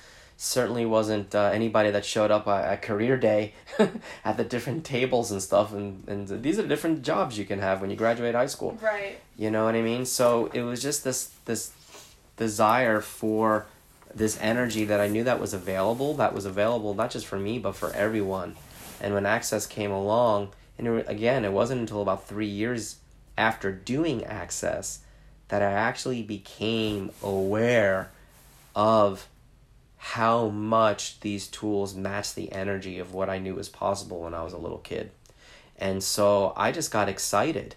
Certainly 0.43 0.88
wasn't 0.88 1.36
uh, 1.36 1.51
anybody 1.54 1.91
that 1.91 2.04
showed 2.04 2.32
up 2.32 2.47
at, 2.47 2.65
at 2.65 2.82
career 2.82 3.15
day 3.15 3.54
at 4.25 4.38
the 4.38 4.43
different 4.43 4.84
tables 4.84 5.30
and 5.30 5.39
stuff. 5.39 5.71
And, 5.71 6.04
and 6.08 6.27
these 6.41 6.58
are 6.58 6.67
different 6.67 7.04
jobs 7.04 7.38
you 7.38 7.45
can 7.45 7.60
have 7.60 7.80
when 7.80 7.91
you 7.91 7.95
graduate 7.95 8.34
high 8.34 8.47
school. 8.47 8.75
Right. 8.82 9.19
You 9.38 9.51
know 9.51 9.65
what 9.65 9.75
I 9.75 9.84
mean? 9.84 10.04
So 10.04 10.47
it 10.47 10.63
was 10.63 10.82
just 10.82 11.04
this 11.04 11.30
this 11.45 11.73
desire 12.38 13.01
for 13.01 13.67
this 14.15 14.39
energy 14.41 14.84
that 14.86 14.99
I 14.99 15.08
knew 15.08 15.23
that 15.25 15.39
was 15.39 15.54
available, 15.54 16.15
that 16.15 16.34
was 16.34 16.45
available 16.45 16.95
not 16.95 17.12
just 17.12 17.27
for 17.27 17.38
me 17.38 17.60
but 17.60 17.75
for 17.75 17.93
everyone. 17.93 18.56
And 18.99 19.13
when 19.13 19.27
Access 19.27 19.67
came 19.67 19.91
along, 19.91 20.54
and 20.75 20.88
it, 20.88 21.06
again, 21.08 21.45
it 21.45 21.51
wasn't 21.51 21.82
until 21.82 22.01
about 22.01 22.27
three 22.27 22.47
years 22.47 22.95
after 23.38 23.71
doing 23.71 24.23
Access 24.23 25.01
that 25.49 25.62
I 25.62 25.71
actually 25.71 26.23
became 26.23 27.12
aware 27.21 28.10
of 28.75 29.27
how 30.03 30.47
much 30.47 31.19
these 31.19 31.47
tools 31.47 31.93
match 31.93 32.33
the 32.33 32.51
energy 32.51 32.97
of 32.97 33.13
what 33.13 33.29
I 33.29 33.37
knew 33.37 33.53
was 33.53 33.69
possible 33.69 34.21
when 34.21 34.33
I 34.33 34.41
was 34.41 34.51
a 34.51 34.57
little 34.57 34.79
kid. 34.79 35.11
And 35.77 36.01
so 36.01 36.53
I 36.57 36.71
just 36.71 36.89
got 36.89 37.07
excited. 37.07 37.75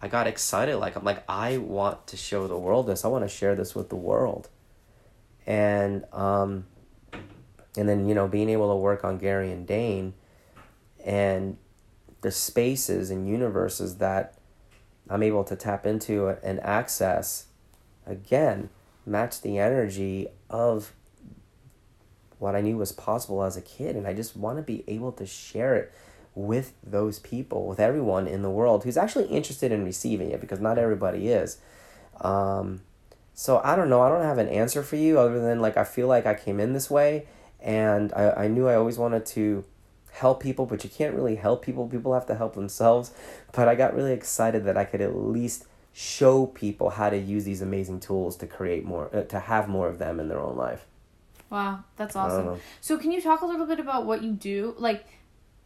I 0.00 0.06
got 0.06 0.28
excited 0.28 0.76
like 0.76 0.94
I'm 0.94 1.02
like 1.02 1.24
I 1.28 1.58
want 1.58 2.06
to 2.06 2.16
show 2.16 2.46
the 2.46 2.56
world 2.56 2.86
this. 2.86 3.04
I 3.04 3.08
want 3.08 3.24
to 3.24 3.28
share 3.28 3.56
this 3.56 3.74
with 3.74 3.88
the 3.88 3.96
world. 3.96 4.48
And 5.48 6.04
um 6.12 6.66
and 7.76 7.88
then 7.88 8.08
you 8.08 8.14
know 8.14 8.28
being 8.28 8.50
able 8.50 8.70
to 8.70 8.76
work 8.76 9.02
on 9.02 9.18
Gary 9.18 9.50
and 9.50 9.66
Dain 9.66 10.14
and 11.04 11.56
the 12.20 12.30
spaces 12.30 13.10
and 13.10 13.28
universes 13.28 13.96
that 13.96 14.38
I'm 15.10 15.24
able 15.24 15.42
to 15.42 15.56
tap 15.56 15.86
into 15.86 16.28
and 16.28 16.60
access 16.60 17.46
again 18.06 18.70
match 19.04 19.40
the 19.40 19.58
energy 19.58 20.28
of 20.48 20.92
what 22.44 22.54
I 22.54 22.60
knew 22.60 22.76
was 22.76 22.92
possible 22.92 23.42
as 23.42 23.56
a 23.56 23.62
kid 23.62 23.96
and 23.96 24.06
I 24.06 24.12
just 24.12 24.36
want 24.36 24.58
to 24.58 24.62
be 24.62 24.84
able 24.86 25.12
to 25.12 25.24
share 25.24 25.74
it 25.74 25.92
with 26.34 26.74
those 26.84 27.18
people 27.18 27.66
with 27.66 27.80
everyone 27.80 28.26
in 28.26 28.42
the 28.42 28.50
world 28.50 28.84
who's 28.84 28.98
actually 28.98 29.26
interested 29.26 29.72
in 29.72 29.82
receiving 29.82 30.30
it 30.30 30.42
because 30.42 30.60
not 30.60 30.76
everybody 30.76 31.28
is. 31.28 31.56
Um, 32.20 32.82
so 33.32 33.62
I 33.64 33.74
don't 33.76 33.88
know 33.88 34.02
I 34.02 34.10
don't 34.10 34.22
have 34.22 34.36
an 34.36 34.48
answer 34.48 34.82
for 34.82 34.96
you 34.96 35.18
other 35.18 35.40
than 35.40 35.60
like 35.60 35.78
I 35.78 35.84
feel 35.84 36.06
like 36.06 36.26
I 36.26 36.34
came 36.34 36.60
in 36.60 36.74
this 36.74 36.90
way 36.90 37.26
and 37.60 38.12
I, 38.12 38.44
I 38.44 38.48
knew 38.48 38.68
I 38.68 38.74
always 38.74 38.98
wanted 38.98 39.24
to 39.26 39.64
help 40.12 40.42
people 40.42 40.66
but 40.66 40.84
you 40.84 40.90
can't 40.90 41.14
really 41.14 41.36
help 41.36 41.64
people 41.64 41.88
people 41.88 42.12
have 42.12 42.26
to 42.26 42.34
help 42.34 42.54
themselves. 42.54 43.10
But 43.52 43.68
I 43.68 43.74
got 43.74 43.94
really 43.94 44.12
excited 44.12 44.66
that 44.66 44.76
I 44.76 44.84
could 44.84 45.00
at 45.00 45.16
least 45.16 45.64
show 45.94 46.44
people 46.44 46.90
how 46.90 47.08
to 47.08 47.16
use 47.16 47.44
these 47.44 47.62
amazing 47.62 48.00
tools 48.00 48.36
to 48.36 48.46
create 48.46 48.84
more 48.84 49.08
uh, 49.16 49.22
to 49.22 49.40
have 49.40 49.66
more 49.66 49.88
of 49.88 49.98
them 49.98 50.20
in 50.20 50.28
their 50.28 50.40
own 50.40 50.56
life 50.56 50.84
Wow, 51.54 51.84
that's 51.94 52.16
awesome. 52.16 52.58
So, 52.80 52.98
can 52.98 53.12
you 53.12 53.22
talk 53.22 53.42
a 53.42 53.46
little 53.46 53.64
bit 53.64 53.78
about 53.78 54.06
what 54.06 54.24
you 54.24 54.32
do? 54.32 54.74
Like, 54.76 55.06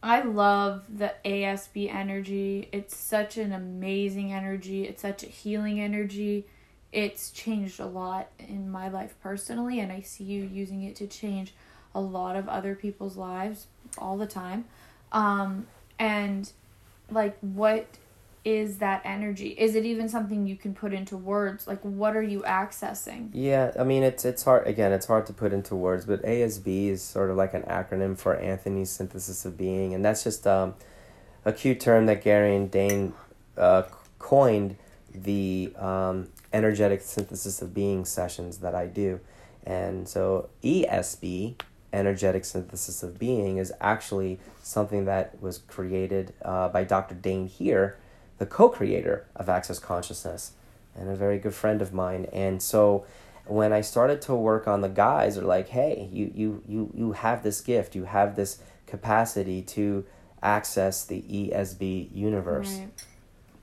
I 0.03 0.21
love 0.21 0.83
the 0.87 1.15
ASB 1.25 1.91
energy. 1.91 2.69
It's 2.71 2.95
such 2.95 3.37
an 3.37 3.51
amazing 3.51 4.31
energy. 4.31 4.85
It's 4.85 5.01
such 5.01 5.23
a 5.23 5.25
healing 5.25 5.81
energy. 5.81 6.45
It's 6.91 7.31
changed 7.31 7.79
a 7.79 7.87
lot 7.87 8.29
in 8.37 8.69
my 8.69 8.87
life 8.87 9.15
personally, 9.23 9.79
and 9.79 9.91
I 9.91 10.01
see 10.01 10.25
you 10.25 10.43
using 10.43 10.83
it 10.83 10.95
to 10.97 11.07
change 11.07 11.55
a 11.95 11.99
lot 11.99 12.35
of 12.35 12.47
other 12.47 12.75
people's 12.75 13.17
lives 13.17 13.65
all 13.97 14.15
the 14.15 14.27
time. 14.27 14.65
Um, 15.11 15.65
and 15.97 16.51
like, 17.09 17.35
what 17.39 17.87
is 18.45 18.77
that 18.77 19.01
energy? 19.03 19.49
Is 19.49 19.75
it 19.75 19.85
even 19.85 20.07
something 20.07 20.47
you 20.47 20.55
can 20.55 20.73
put 20.73 20.93
into 20.93 21.17
words? 21.17 21.67
Like, 21.67 21.81
what 21.81 22.15
are 22.15 22.23
you 22.23 22.41
accessing? 22.41 23.29
Yeah, 23.33 23.71
I 23.77 23.83
mean 23.83 24.03
it's 24.03 24.25
it's 24.25 24.43
hard 24.43 24.67
again, 24.67 24.91
it's 24.91 25.07
hard 25.07 25.25
to 25.27 25.33
put 25.33 25.53
into 25.53 25.75
words, 25.75 26.05
but 26.05 26.23
ASB 26.23 26.87
is 26.89 27.01
sort 27.01 27.29
of 27.29 27.37
like 27.37 27.53
an 27.53 27.63
acronym 27.63 28.17
for 28.17 28.35
Anthony's 28.35 28.89
synthesis 28.89 29.45
of 29.45 29.57
being, 29.57 29.93
and 29.93 30.03
that's 30.03 30.23
just 30.23 30.47
um, 30.47 30.75
a 31.45 31.51
cute 31.51 31.79
term 31.79 32.05
that 32.05 32.23
Gary 32.23 32.55
and 32.55 32.71
Dain 32.71 33.13
uh, 33.57 33.83
coined 34.19 34.77
the 35.13 35.73
um, 35.77 36.29
energetic 36.53 37.01
synthesis 37.01 37.61
of 37.61 37.73
being 37.73 38.05
sessions 38.05 38.59
that 38.59 38.75
I 38.75 38.87
do. 38.87 39.19
And 39.65 40.07
so 40.07 40.49
ESB, 40.63 41.59
energetic 41.91 42.45
synthesis 42.45 43.03
of 43.03 43.19
being, 43.19 43.57
is 43.57 43.73
actually 43.81 44.39
something 44.63 45.05
that 45.05 45.41
was 45.41 45.59
created 45.59 46.33
uh, 46.41 46.69
by 46.69 46.83
Dr. 46.83 47.15
Dain 47.15 47.47
Heer, 47.47 47.97
the 48.39 48.45
co-creator 48.45 49.27
of 49.35 49.47
Access 49.47 49.77
Consciousness 49.79 50.53
and 50.95 51.09
a 51.09 51.15
very 51.15 51.37
good 51.37 51.53
friend 51.53 51.81
of 51.81 51.93
mine. 51.93 52.25
And 52.33 52.61
so 52.61 53.05
when 53.45 53.71
I 53.71 53.81
started 53.81 54.21
to 54.23 54.35
work 54.35 54.67
on 54.67 54.81
the 54.81 54.89
guys, 54.89 55.35
they're 55.35 55.43
like, 55.43 55.69
hey, 55.69 56.09
you 56.11 56.31
you 56.33 56.63
you 56.67 56.91
you 56.95 57.11
have 57.11 57.43
this 57.43 57.61
gift, 57.61 57.95
you 57.95 58.05
have 58.05 58.35
this 58.35 58.59
capacity 58.87 59.61
to 59.61 60.05
access 60.41 61.03
the 61.03 61.21
ESB 61.21 62.15
universe. 62.15 62.79
Right. 62.79 62.89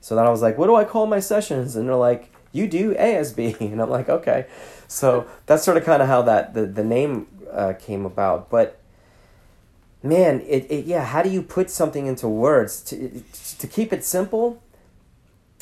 So 0.00 0.14
then 0.14 0.24
I 0.24 0.30
was 0.30 0.42
like, 0.42 0.56
what 0.56 0.66
do 0.66 0.76
I 0.76 0.84
call 0.84 1.06
my 1.06 1.20
sessions? 1.20 1.74
And 1.74 1.88
they're 1.88 1.96
like, 1.96 2.32
you 2.52 2.66
do 2.68 2.94
ASB. 2.94 3.60
And 3.72 3.82
I'm 3.82 3.90
like, 3.90 4.08
okay. 4.08 4.46
So 4.88 5.26
that's 5.46 5.64
sort 5.64 5.76
of 5.76 5.84
kind 5.84 6.02
of 6.02 6.08
how 6.08 6.22
that 6.22 6.54
the, 6.54 6.66
the 6.66 6.84
name 6.84 7.26
uh, 7.50 7.72
came 7.72 8.06
about. 8.06 8.50
But 8.50 8.78
man, 10.02 10.40
it, 10.46 10.70
it 10.70 10.84
yeah, 10.84 11.04
how 11.04 11.22
do 11.22 11.28
you 11.28 11.42
put 11.42 11.70
something 11.70 12.06
into 12.06 12.28
words? 12.28 12.82
To, 12.82 13.22
to 13.58 13.66
keep 13.66 13.92
it 13.92 14.04
simple, 14.04 14.62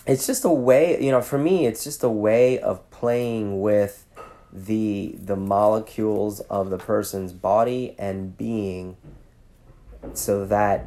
it's 0.07 0.27
just 0.27 0.45
a 0.45 0.51
way, 0.51 1.03
you 1.03 1.11
know, 1.11 1.23
for 1.23 1.39
me, 1.39 1.67
it's 1.67 1.83
just 1.85 2.03
a 2.03 2.09
way 2.09 2.59
of 2.59 2.89
playing 2.91 3.61
with 3.61 4.07
the 4.53 5.17
the 5.21 5.35
molecules 5.35 6.39
of 6.43 6.71
the 6.71 6.79
person's 6.79 7.33
body 7.33 7.97
and 7.99 8.39
being 8.39 8.97
so 10.13 10.47
that 10.47 10.87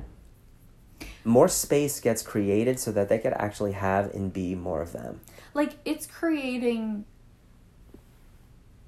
more 1.25 1.49
space 1.49 1.99
gets 1.99 2.21
created 2.21 2.80
so 2.80 2.93
that 2.93 3.10
they 3.10 3.17
could 3.19 3.34
actually 3.34 3.73
have 3.73 4.13
and 4.13 4.32
be 4.32 4.56
more 4.56 4.82
of 4.82 4.93
them. 4.93 5.19
like 5.53 5.73
it's 5.84 6.08
creating 6.08 7.03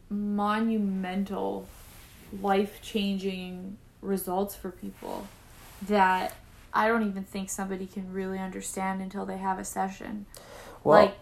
monumental 0.10 1.68
life-changing 2.42 3.78
results 4.02 4.56
for 4.56 4.72
people 4.72 5.28
that 5.82 6.34
I 6.74 6.88
don't 6.88 7.08
even 7.08 7.24
think 7.24 7.50
somebody 7.50 7.86
can 7.86 8.12
really 8.14 8.40
understand 8.40 9.02
until 9.02 9.26
they 9.26 9.38
have 9.38 9.60
a 9.60 9.66
session. 9.66 10.26
Well, 10.84 11.02
like 11.06 11.18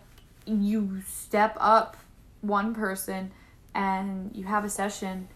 you 0.45 1.01
step 1.07 1.55
up 1.59 1.97
one 2.41 2.73
person 2.73 3.31
and 3.73 4.31
you 4.35 4.45
have 4.45 4.63
a 4.63 4.69
session 4.69 5.27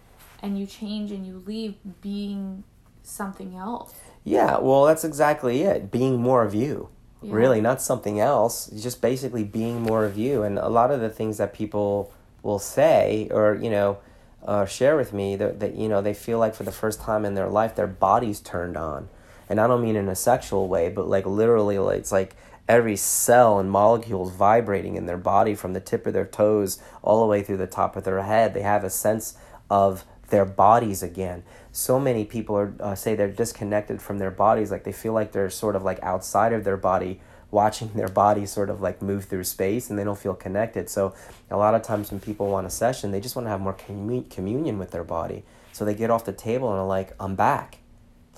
and 0.41 0.59
you 0.59 0.65
change 0.65 1.11
and 1.11 1.25
you 1.25 1.43
leave 1.45 1.75
being 2.01 2.63
something 3.03 3.55
else. 3.55 3.93
yeah, 4.23 4.57
well, 4.59 4.85
that's 4.85 5.03
exactly 5.03 5.61
it. 5.63 5.91
Being 5.91 6.21
more 6.21 6.43
of 6.43 6.53
you. 6.53 6.89
Yeah. 7.23 7.33
Really, 7.33 7.61
not 7.61 7.81
something 7.81 8.19
else. 8.19 8.67
It's 8.69 8.81
just 8.81 9.01
basically 9.01 9.43
being 9.43 9.81
more 9.81 10.05
of 10.05 10.17
you. 10.17 10.43
And 10.43 10.57
a 10.57 10.69
lot 10.69 10.91
of 10.91 11.01
the 11.01 11.09
things 11.09 11.37
that 11.37 11.53
people 11.53 12.11
will 12.41 12.59
say 12.59 13.27
or, 13.31 13.55
you 13.55 13.69
know, 13.69 13.99
uh, 14.43 14.65
share 14.65 14.95
with 14.95 15.13
me 15.13 15.35
that, 15.35 15.59
that, 15.59 15.75
you 15.75 15.87
know, 15.87 16.01
they 16.01 16.15
feel 16.15 16.39
like 16.39 16.55
for 16.55 16.63
the 16.63 16.71
first 16.71 16.99
time 17.01 17.25
in 17.25 17.35
their 17.35 17.47
life, 17.47 17.75
their 17.75 17.87
body's 17.87 18.39
turned 18.39 18.75
on. 18.75 19.07
And 19.51 19.59
I 19.59 19.67
don't 19.67 19.81
mean 19.81 19.97
in 19.97 20.07
a 20.07 20.15
sexual 20.15 20.69
way, 20.69 20.87
but 20.87 21.09
like 21.09 21.25
literally, 21.25 21.75
it's 21.97 22.13
like 22.13 22.37
every 22.69 22.95
cell 22.95 23.59
and 23.59 23.69
molecule 23.69 24.29
is 24.29 24.33
vibrating 24.33 24.95
in 24.95 25.07
their 25.07 25.17
body 25.17 25.55
from 25.55 25.73
the 25.73 25.81
tip 25.81 26.07
of 26.07 26.13
their 26.13 26.25
toes 26.25 26.81
all 27.01 27.19
the 27.19 27.27
way 27.27 27.43
through 27.43 27.57
the 27.57 27.67
top 27.67 27.97
of 27.97 28.05
their 28.05 28.23
head. 28.23 28.53
They 28.53 28.61
have 28.61 28.85
a 28.85 28.89
sense 28.89 29.35
of 29.69 30.05
their 30.29 30.45
bodies 30.45 31.03
again. 31.03 31.43
So 31.73 31.99
many 31.99 32.23
people 32.23 32.55
are 32.55 32.73
uh, 32.79 32.95
say 32.95 33.13
they're 33.13 33.27
disconnected 33.27 34.01
from 34.01 34.19
their 34.19 34.31
bodies, 34.31 34.71
like 34.71 34.85
they 34.85 34.93
feel 34.93 35.11
like 35.11 35.33
they're 35.33 35.49
sort 35.49 35.75
of 35.75 35.83
like 35.83 36.01
outside 36.01 36.53
of 36.53 36.63
their 36.63 36.77
body, 36.77 37.19
watching 37.51 37.91
their 37.93 38.07
body 38.07 38.45
sort 38.45 38.69
of 38.69 38.79
like 38.79 39.01
move 39.01 39.25
through 39.25 39.43
space, 39.43 39.89
and 39.89 39.99
they 39.99 40.05
don't 40.05 40.17
feel 40.17 40.33
connected. 40.33 40.89
So 40.89 41.13
a 41.49 41.57
lot 41.57 41.75
of 41.75 41.81
times 41.81 42.09
when 42.09 42.21
people 42.21 42.47
want 42.47 42.67
a 42.67 42.69
session, 42.69 43.11
they 43.11 43.19
just 43.19 43.35
want 43.35 43.47
to 43.47 43.49
have 43.49 43.59
more 43.59 43.73
commu- 43.73 44.29
communion 44.29 44.79
with 44.79 44.91
their 44.91 45.03
body. 45.03 45.43
So 45.73 45.83
they 45.83 45.93
get 45.93 46.09
off 46.09 46.23
the 46.23 46.31
table 46.31 46.71
and 46.71 46.79
are 46.79 46.87
like, 46.87 47.13
"I'm 47.19 47.35
back," 47.35 47.79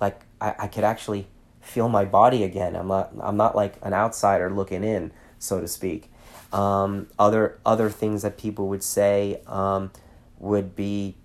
like 0.02 0.19
I, 0.44 0.56
I 0.60 0.68
could 0.68 0.84
actually 0.84 1.28
feel 1.62 1.88
my 1.88 2.04
body 2.06 2.44
again. 2.44 2.76
I'm 2.76 2.88
not 2.88 3.12
I'm 3.22 3.38
not 3.38 3.56
like 3.56 3.76
an 3.82 3.94
outsider 3.94 4.50
looking 4.50 4.84
in, 4.84 5.12
so 5.40 5.62
to 5.62 5.68
speak. 5.68 6.12
Um, 6.52 7.08
other 7.18 7.60
other 7.66 7.90
things 7.90 8.22
that 8.22 8.38
people 8.38 8.68
would 8.68 8.84
say 8.84 9.42
um, 9.48 9.92
would 10.38 10.76
be 10.76 11.16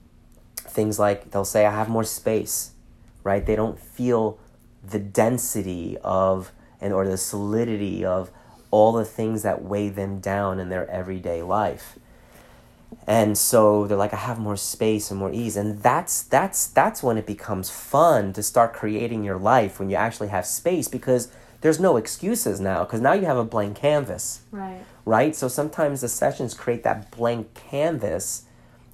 things 0.57 0.99
like 0.99 1.33
they'll 1.33 1.45
say 1.45 1.67
I 1.67 1.73
have 1.73 1.89
more 1.89 2.05
space, 2.05 2.73
right? 3.25 3.45
They 3.45 3.57
don't 3.57 3.79
feel 3.79 4.39
the 4.89 5.01
density 5.01 5.99
of 6.05 6.53
and 6.81 6.93
or 6.93 7.07
the 7.07 7.19
solidity 7.19 8.05
of 8.05 8.31
all 8.71 8.93
the 8.93 9.05
things 9.05 9.43
that 9.43 9.63
weigh 9.63 9.89
them 9.89 10.21
down 10.21 10.61
in 10.61 10.69
their 10.69 10.89
everyday 10.89 11.43
life. 11.43 11.98
And 13.09 13.39
so 13.39 13.87
they're 13.87 13.97
like 13.97 14.13
I 14.13 14.19
have 14.19 14.39
more 14.39 14.57
space 14.57 15.11
and 15.11 15.19
more 15.19 15.33
ease 15.33 15.57
and 15.57 15.83
that's 15.83 16.23
that's 16.23 16.67
that's 16.67 17.03
when 17.03 17.17
it 17.17 17.27
becomes 17.27 17.71
fun 17.71 18.33
to 18.35 18.43
start 18.43 18.75
creating 18.75 19.25
your 19.25 19.39
life 19.39 19.81
when 19.81 19.89
you 19.89 19.97
actually 19.97 20.29
have 20.29 20.45
space 20.45 20.89
because 20.89 21.29
there's 21.63 21.81
no 21.81 21.97
excuses 21.97 22.61
now 22.61 22.85
because 22.85 23.01
now 23.01 23.15
you 23.15 23.25
have 23.25 23.39
a 23.39 23.45
blank 23.45 23.77
canvas 23.79 24.43
Right. 24.53 24.85
right? 25.07 25.35
So 25.35 25.49
sometimes 25.49 26.03
the 26.03 26.09
sessions 26.09 26.53
create 26.55 26.83
that 26.83 27.11
blank 27.11 27.55
canvas 27.55 28.45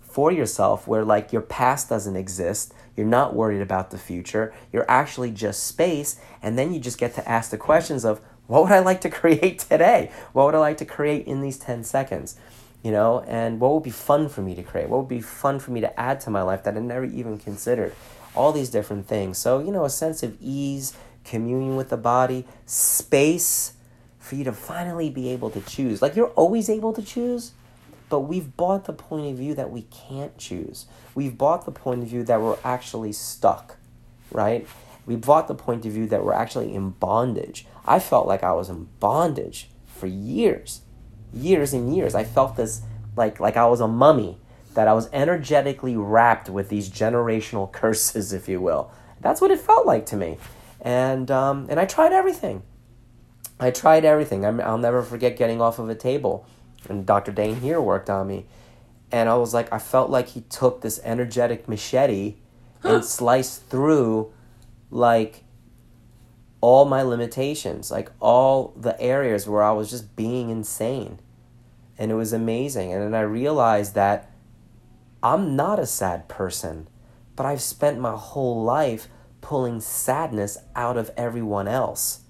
for 0.01 0.31
yourself 0.31 0.87
where 0.87 1.05
like 1.05 1.33
your 1.33 1.43
past 1.43 1.89
doesn't 1.89 2.15
exist. 2.17 2.73
You're 2.97 3.07
not 3.09 3.35
worried 3.35 3.61
about 3.63 3.91
the 3.91 3.99
future. 3.99 4.55
You're 4.73 4.89
actually 4.89 5.33
just 5.33 5.65
space. 5.65 6.17
And 6.41 6.57
then 6.57 6.73
you 6.73 6.79
just 6.79 6.99
get 6.99 7.15
to 7.17 7.29
ask 7.29 7.51
the 7.51 7.59
questions 7.59 8.05
of 8.05 8.21
what 8.47 8.63
would 8.63 8.71
I 8.71 8.79
like 8.79 9.01
to 9.01 9.11
create 9.21 9.59
today? 9.59 10.13
What 10.33 10.47
would 10.47 10.55
I 10.55 10.59
like 10.59 10.77
to 10.77 10.85
create 10.85 11.27
in 11.27 11.41
these 11.41 11.59
10 11.59 11.83
seconds? 11.83 12.37
You 12.85 12.93
know, 12.93 13.25
and 13.27 13.61
what 13.61 13.73
would 13.73 13.83
be 13.83 13.91
fun 13.91 14.29
for 14.29 14.43
me 14.43 14.55
to 14.55 14.63
create? 14.63 14.91
What 14.91 14.99
would 14.99 15.09
be 15.09 15.23
fun 15.23 15.59
for 15.59 15.71
me 15.71 15.81
to 15.81 15.99
add 15.99 16.21
to 16.21 16.31
my 16.31 16.43
life 16.43 16.65
that 16.65 16.77
I 16.77 16.81
never 16.81 17.07
even 17.07 17.39
considered? 17.39 17.95
All 18.37 18.53
these 18.53 18.69
different 18.69 19.09
things. 19.09 19.39
So, 19.39 19.59
you 19.59 19.73
know, 19.73 19.87
a 19.87 19.91
sense 19.91 20.23
of 20.23 20.37
ease, 20.39 20.95
communion 21.25 21.77
with 21.77 21.89
the 21.89 21.97
body, 21.97 22.45
space 22.67 23.73
for 24.19 24.35
you 24.35 24.45
to 24.45 24.53
finally 24.53 25.09
be 25.09 25.31
able 25.31 25.49
to 25.51 25.63
choose. 25.63 26.03
Like 26.03 26.15
you're 26.15 26.29
always 26.29 26.69
able 26.69 26.93
to 26.93 27.03
choose, 27.03 27.53
but 28.11 28.21
we've 28.21 28.55
bought 28.55 28.85
the 28.85 28.93
point 28.93 29.33
of 29.33 29.39
view 29.39 29.55
that 29.55 29.71
we 29.71 29.83
can't 29.83 30.37
choose. 30.37 30.85
We've 31.15 31.39
bought 31.39 31.65
the 31.65 31.73
point 31.73 32.03
of 32.03 32.09
view 32.09 32.23
that 32.25 32.41
we're 32.41 32.59
actually 32.65 33.13
stuck, 33.13 33.77
right? 34.31 34.67
We 35.07 35.17
bought 35.17 35.49
the 35.49 35.55
point 35.55 35.87
of 35.87 35.93
view 35.93 36.07
that 36.09 36.23
we're 36.23 36.35
actually 36.35 36.75
in 36.75 36.91
bondage. 36.91 37.67
I 37.87 37.99
felt 37.99 38.27
like 38.27 38.43
I 38.43 38.53
was 38.53 38.69
in 38.69 38.89
bondage 39.01 39.71
for 39.87 40.07
years, 40.07 40.81
years 41.35 41.73
and 41.73 41.95
years. 41.95 42.15
I 42.15 42.25
felt 42.25 42.57
this 42.57 42.83
like 43.17 43.41
like 43.41 43.57
I 43.57 43.67
was 43.67 43.81
a 43.81 43.89
mummy, 43.89 44.39
that 44.75 44.89
I 44.89 44.93
was 44.93 45.09
energetically 45.13 45.97
wrapped 45.97 46.51
with 46.51 46.69
these 46.69 46.91
generational 46.91 47.71
curses, 47.81 48.33
if 48.33 48.49
you 48.49 48.61
will. 48.61 48.91
That's 49.21 49.41
what 49.41 49.51
it 49.51 49.61
felt 49.61 49.87
like 49.87 50.07
to 50.07 50.17
me, 50.17 50.39
and 50.81 51.31
um, 51.31 51.67
and 51.71 51.81
I 51.81 51.87
tried 51.87 52.13
everything. 52.13 52.63
I 53.59 53.71
tried 53.71 54.05
everything. 54.05 54.45
i 54.45 54.49
I'll 54.63 54.79
never 54.79 55.03
forget 55.03 55.37
getting 55.37 55.61
off 55.61 55.79
of 55.79 55.89
a 55.89 55.95
table, 55.95 56.47
and 56.89 57.07
Dr. 57.07 57.33
Dain 57.33 57.61
Heer 57.61 57.81
worked 57.81 58.11
on 58.11 58.27
me, 58.27 58.45
and 59.11 59.29
I 59.29 59.37
was 59.37 59.55
like, 59.55 59.73
I 59.73 59.79
felt 59.79 60.11
like 60.11 60.29
he 60.29 60.43
took 60.43 60.83
this 60.83 61.01
energetic 61.05 61.69
machete 61.69 62.35
and 62.83 63.05
sliced 63.05 63.67
through, 63.71 64.33
like 64.91 65.44
all 66.65 66.87
my 66.87 67.03
limitations, 67.03 67.91
like 67.91 68.11
all 68.21 68.73
the 68.75 68.99
areas 68.99 69.47
where 69.47 69.63
I 69.63 69.73
was 69.73 69.91
just 69.91 70.17
being 70.17 70.49
insane. 70.49 71.19
And 71.99 72.11
it 72.11 72.15
was 72.15 72.33
amazing. 72.33 72.91
And 72.91 73.03
then 73.03 73.15
I 73.15 73.21
realized 73.21 73.95
that 73.97 74.31
I'm 75.23 75.57
not 75.57 75.79
a 75.79 75.85
sad 75.85 76.27
person, 76.27 76.89
but 77.37 77.45
I've 77.45 77.61
spent 77.61 78.01
my 78.01 78.17
whole 78.17 78.65
life 78.65 79.09
pulling 79.43 79.83
sadness 79.83 80.57
out 80.75 80.97
of 80.97 81.11
everyone 81.19 81.69
else 81.69 82.21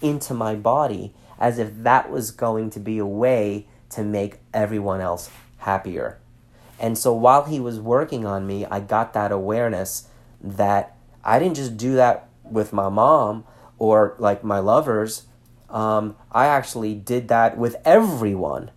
into 0.00 0.34
my 0.34 0.54
body 0.54 1.12
as 1.40 1.58
if 1.58 1.74
that 1.78 2.12
was 2.12 2.30
going 2.30 2.70
to 2.70 2.78
be 2.78 2.98
a 2.98 3.04
way 3.04 3.66
to 3.88 4.04
make 4.04 4.36
everyone 4.54 5.00
else 5.00 5.30
happier. 5.58 6.20
And 6.78 6.96
so 6.96 7.12
while 7.12 7.42
he 7.42 7.58
was 7.58 7.80
working 7.80 8.24
on 8.24 8.46
me, 8.46 8.64
I 8.66 8.78
got 8.78 9.14
that 9.14 9.32
awareness 9.32 10.06
that 10.40 10.96
I 11.24 11.40
didn't 11.40 11.56
just 11.56 11.76
do 11.76 11.96
that 11.96 12.28
with 12.44 12.72
my 12.72 12.88
mom, 12.88 13.44
or 13.80 14.14
like 14.18 14.44
my 14.44 14.60
lovers, 14.60 15.24
um, 15.70 16.14
I 16.30 16.46
actually 16.46 16.94
did 16.94 17.26
that 17.28 17.58
with 17.58 17.76
everyone. 17.84 18.70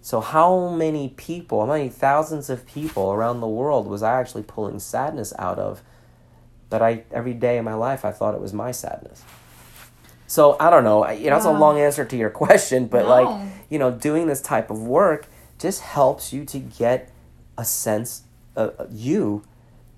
So, 0.00 0.20
how 0.20 0.70
many 0.70 1.10
people, 1.10 1.60
how 1.60 1.72
many 1.72 1.90
thousands 1.90 2.48
of 2.48 2.66
people 2.66 3.12
around 3.12 3.40
the 3.40 3.46
world 3.46 3.86
was 3.86 4.02
I 4.02 4.18
actually 4.18 4.42
pulling 4.42 4.80
sadness 4.80 5.32
out 5.38 5.60
of? 5.60 5.82
That 6.70 6.82
I 6.82 7.04
every 7.12 7.34
day 7.34 7.58
in 7.58 7.64
my 7.64 7.74
life 7.74 8.04
I 8.04 8.10
thought 8.10 8.34
it 8.34 8.40
was 8.40 8.52
my 8.52 8.72
sadness. 8.72 9.22
So 10.26 10.56
I 10.60 10.68
don't 10.68 10.84
know. 10.84 11.08
You 11.10 11.30
know, 11.30 11.36
it's 11.36 11.46
a 11.46 11.50
long 11.50 11.78
answer 11.78 12.04
to 12.04 12.16
your 12.16 12.30
question, 12.44 12.86
but 12.86 13.02
no. 13.02 13.08
like 13.08 13.48
you 13.70 13.78
know, 13.78 13.90
doing 13.90 14.26
this 14.26 14.42
type 14.42 14.70
of 14.70 14.82
work 14.82 15.26
just 15.58 15.80
helps 15.80 16.32
you 16.32 16.44
to 16.46 16.58
get 16.58 17.10
a 17.56 17.64
sense 17.64 18.22
of 18.56 18.88
you, 18.90 19.44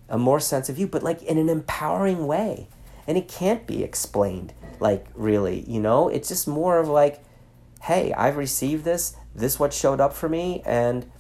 a 0.08 0.18
more 0.18 0.40
sense 0.40 0.68
of 0.68 0.78
you, 0.78 0.86
but 0.86 1.02
like 1.02 1.22
in 1.22 1.38
an 1.38 1.48
empowering 1.48 2.26
way 2.26 2.68
and 3.10 3.18
it 3.18 3.26
can't 3.26 3.66
be 3.66 3.82
explained 3.82 4.54
like 4.78 5.04
really 5.16 5.68
you 5.68 5.80
know? 5.80 6.08
It's 6.08 6.28
just 6.28 6.46
more 6.46 6.78
of 6.78 6.88
like 6.88 7.20
hey 7.82 8.12
i've 8.12 8.36
received 8.36 8.84
this 8.84 9.16
this 9.34 9.58
what 9.58 9.72
showed 9.72 10.00
up 10.00 10.12
for 10.12 10.28
me 10.28 10.62
and 10.64 11.10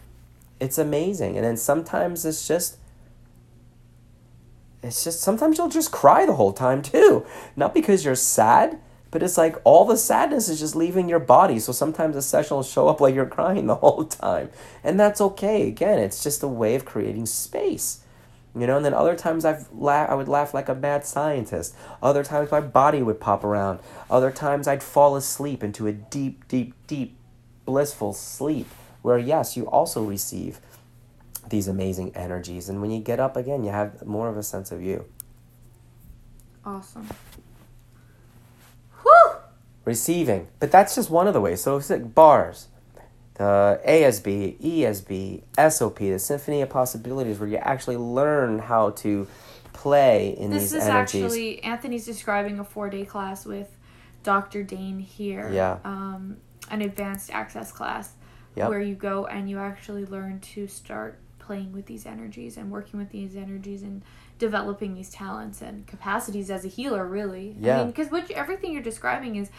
it's 0.60 0.78
amazing. 0.78 1.36
And 1.36 1.44
then 1.44 1.56
sometimes 1.56 2.24
it's 2.24 2.46
just 2.46 2.78
it's 4.84 5.02
just 5.02 5.20
sometimes 5.20 5.58
you'll 5.58 5.68
just 5.68 5.90
cry 5.90 6.24
the 6.26 6.34
whole 6.34 6.52
time 6.52 6.80
too. 6.80 7.26
Not 7.56 7.74
because 7.74 8.04
you're 8.04 8.14
sad 8.14 8.78
but 9.10 9.24
it's 9.24 9.36
like 9.36 9.56
all 9.64 9.84
the 9.84 9.96
sadness 9.96 10.48
is 10.48 10.60
just 10.60 10.76
leaving 10.76 11.08
your 11.08 11.18
body. 11.18 11.58
So 11.58 11.72
sometimes 11.72 12.14
a 12.14 12.22
session 12.22 12.56
will 12.56 12.62
show 12.62 12.86
up 12.86 13.00
like 13.00 13.16
you're 13.16 13.26
crying 13.26 13.66
the 13.66 13.74
whole 13.74 14.04
time. 14.04 14.50
And 14.84 15.00
that's 15.00 15.20
okay. 15.20 15.66
Again 15.66 15.98
it's 15.98 16.22
just 16.22 16.44
a 16.44 16.48
way 16.48 16.76
of 16.76 16.84
creating 16.84 17.26
space 17.26 18.04
you 18.54 18.66
know, 18.66 18.76
and 18.76 18.84
then 18.84 18.94
other 18.94 19.14
times 19.14 19.44
I've 19.44 19.70
la- 19.72 20.06
I 20.06 20.14
would 20.14 20.28
laugh 20.28 20.52
like 20.52 20.68
a 20.68 20.74
mad 20.74 21.06
scientist. 21.06 21.74
Other 22.02 22.24
times 22.24 22.50
my 22.50 22.60
body 22.60 23.02
would 23.02 23.20
pop 23.20 23.44
around. 23.44 23.78
Other 24.10 24.30
times 24.30 24.66
I'd 24.66 24.82
fall 24.82 25.14
asleep 25.16 25.62
into 25.62 25.86
a 25.86 25.92
deep, 25.92 26.48
deep, 26.48 26.74
deep, 26.86 27.16
blissful 27.64 28.12
sleep 28.12 28.66
where, 29.02 29.18
yes, 29.18 29.56
you 29.56 29.68
also 29.68 30.02
receive 30.02 30.60
these 31.48 31.68
amazing 31.68 32.14
energies. 32.16 32.68
And 32.68 32.80
when 32.80 32.90
you 32.90 33.00
get 33.00 33.20
up 33.20 33.36
again, 33.36 33.62
you 33.62 33.70
have 33.70 34.04
more 34.04 34.28
of 34.28 34.36
a 34.36 34.42
sense 34.42 34.72
of 34.72 34.82
you. 34.82 35.04
Awesome. 36.64 37.08
Whew! 39.02 39.32
Receiving. 39.84 40.48
But 40.58 40.72
that's 40.72 40.94
just 40.96 41.08
one 41.08 41.28
of 41.28 41.34
the 41.34 41.40
ways. 41.40 41.62
So 41.62 41.76
it's 41.76 41.88
like 41.88 42.14
bars 42.14 42.68
the 43.34 43.80
ASB, 43.86 44.60
ESB, 44.60 45.42
SOP, 45.70 45.98
the 45.98 46.18
Symphony 46.18 46.62
of 46.62 46.70
Possibilities, 46.70 47.38
where 47.38 47.48
you 47.48 47.56
actually 47.56 47.96
learn 47.96 48.58
how 48.58 48.90
to 48.90 49.26
play 49.72 50.36
in 50.36 50.50
this 50.50 50.72
these 50.72 50.74
energies. 50.74 51.12
This 51.12 51.22
is 51.22 51.24
actually 51.28 51.64
Anthony's 51.64 52.04
describing 52.04 52.58
a 52.58 52.64
four 52.64 52.90
day 52.90 53.04
class 53.04 53.46
with 53.46 53.68
Dr. 54.22 54.62
Dain 54.62 54.98
Heer. 54.98 55.50
Yeah. 55.52 55.78
Um, 55.84 56.36
an 56.70 56.82
advanced 56.82 57.30
access 57.32 57.72
class 57.72 58.12
yep. 58.54 58.68
where 58.68 58.80
you 58.80 58.94
go 58.94 59.26
and 59.26 59.50
you 59.50 59.58
actually 59.58 60.06
learn 60.06 60.40
to 60.40 60.66
start 60.66 61.18
playing 61.38 61.72
with 61.72 61.86
these 61.86 62.06
energies 62.06 62.56
and 62.56 62.70
working 62.70 62.98
with 62.98 63.10
these 63.10 63.34
energies 63.34 63.82
and 63.82 64.02
developing 64.38 64.94
these 64.94 65.10
talents 65.10 65.60
and 65.62 65.86
capacities 65.86 66.50
as 66.50 66.64
a 66.64 66.68
healer 66.68 67.06
really 67.06 67.56
yeah. 67.58 67.74
i 67.74 67.78
mean 67.78 67.88
because 67.88 68.10
what 68.10 68.30
everything 68.30 68.72
you're 68.72 68.82
describing 68.82 69.36
is 69.36 69.50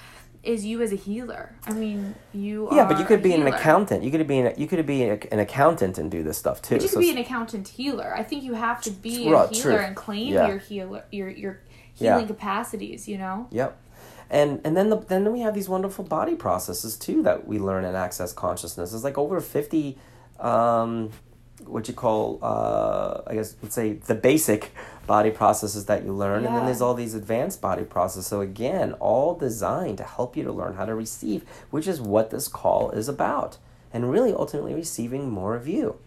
is 0.44 0.66
you 0.66 0.82
as 0.82 0.92
a 0.92 0.96
healer. 0.96 1.56
I 1.66 1.74
mean, 1.74 2.16
you. 2.34 2.68
Yeah, 2.72 2.88
but 2.88 2.98
you 2.98 3.06
could 3.06 3.22
be 3.22 3.32
healer. 3.32 3.48
an 3.48 3.54
accountant. 3.54 4.04
You 4.04 4.12
could 4.12 4.26
be 4.28 4.40
an, 4.40 4.54
you 4.58 4.68
could 4.68 4.86
be 4.86 5.04
an 5.04 5.40
accountant 5.40 5.98
and 5.98 6.10
do 6.10 6.24
this 6.24 6.38
stuff 6.38 6.62
too. 6.62 6.76
But 6.76 6.84
you 6.84 6.90
could 6.90 6.94
so 6.94 7.00
be 7.00 7.12
an 7.12 7.18
accountant 7.18 7.68
healer. 7.68 8.14
I 8.16 8.24
think 8.24 8.44
you 8.44 8.54
have 8.54 8.82
to 8.84 8.92
be 8.92 9.32
a 9.32 9.48
healer 9.48 9.78
and 9.78 9.96
claim 9.96 10.34
yeah. 10.34 10.48
your 10.48 10.58
healer 10.58 11.04
your 11.12 11.30
your 11.30 11.60
healing 11.94 12.22
yeah. 12.22 12.28
capacities. 12.28 13.08
You 13.08 13.18
know. 13.18 13.48
Yep. 13.52 13.78
And 14.30 14.62
and 14.64 14.76
then 14.76 14.90
the, 14.90 14.98
then 14.98 15.32
we 15.32 15.42
have 15.42 15.54
these 15.54 15.70
wonderful 15.70 16.06
body 16.06 16.36
processes 16.36 16.98
too 16.98 17.22
that 17.24 17.46
we 17.46 17.60
learn 17.60 17.86
in 17.86 17.96
access 17.96 18.34
consciousness. 18.34 18.92
There's 18.92 19.04
like 19.04 19.18
over 19.18 19.40
fifty. 19.42 19.98
Um, 20.40 21.12
what 21.68 21.88
you 21.88 21.94
call 21.94 22.40
uh, 22.42 23.22
I 23.28 23.36
guess 23.36 23.56
let's 23.62 23.76
say 23.76 23.94
the 23.94 24.16
basic 24.16 24.72
body 25.08 25.32
processes 25.32 25.86
that 25.86 26.04
you 26.04 26.14
learn, 26.14 26.44
yeah. 26.44 26.50
and 26.50 26.58
then 26.58 26.66
there's 26.66 26.82
all 26.82 26.94
these 26.94 27.14
advanced 27.14 27.62
body 27.62 27.84
processes. 27.84 28.28
So 28.28 28.42
again, 28.42 28.94
all 28.94 29.36
designed 29.36 29.98
to 29.98 30.04
help 30.04 30.38
you 30.38 30.44
to 30.44 30.52
learn 30.52 30.76
how 30.76 30.86
to 30.86 30.96
receive, 30.96 31.44
which 31.70 31.88
is 31.88 32.00
what 32.00 32.30
this 32.30 32.48
call 32.48 32.92
is 32.92 33.08
about, 33.08 33.58
and 33.92 34.10
really 34.10 34.34
ultimately 34.34 34.74
receiving 34.74 35.30
more 35.30 35.56
of 35.56 35.68
you. 35.68 35.98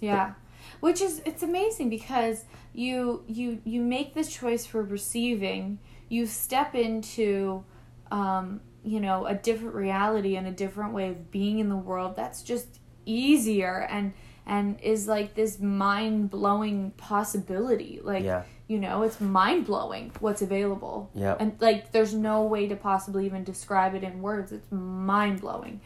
Yeah. 0.00 0.28
But, 0.28 0.36
which 0.80 1.00
is 1.00 1.22
it's 1.24 1.42
amazing 1.42 1.88
because 1.88 2.44
you 2.74 3.24
you 3.26 3.60
you 3.64 3.80
make 3.80 4.14
this 4.14 4.34
choice 4.34 4.66
for 4.66 4.82
receiving 4.82 5.78
you 6.08 6.26
step 6.26 6.74
into 6.74 7.64
um, 8.10 8.60
you 8.84 9.00
know 9.00 9.26
a 9.26 9.34
different 9.34 9.74
reality 9.74 10.36
and 10.36 10.46
a 10.46 10.50
different 10.50 10.92
way 10.92 11.08
of 11.08 11.30
being 11.30 11.58
in 11.58 11.68
the 11.68 11.76
world 11.76 12.16
that's 12.16 12.42
just 12.42 12.80
easier 13.06 13.86
and 13.90 14.12
and 14.46 14.78
is 14.80 15.08
like 15.08 15.34
this 15.34 15.58
mind 15.58 16.30
blowing 16.30 16.92
possibility. 16.96 18.00
Like, 18.02 18.24
yeah. 18.24 18.44
you 18.68 18.78
know, 18.78 19.02
it's 19.02 19.20
mind 19.20 19.66
blowing 19.66 20.12
what's 20.20 20.42
available. 20.42 21.10
Yeah. 21.14 21.36
And 21.38 21.56
like, 21.60 21.92
there's 21.92 22.14
no 22.14 22.42
way 22.42 22.68
to 22.68 22.76
possibly 22.76 23.26
even 23.26 23.44
describe 23.44 23.94
it 23.94 24.02
in 24.02 24.20
words. 24.22 24.52
It's 24.52 24.70
mind 24.70 25.40
blowing, 25.40 25.80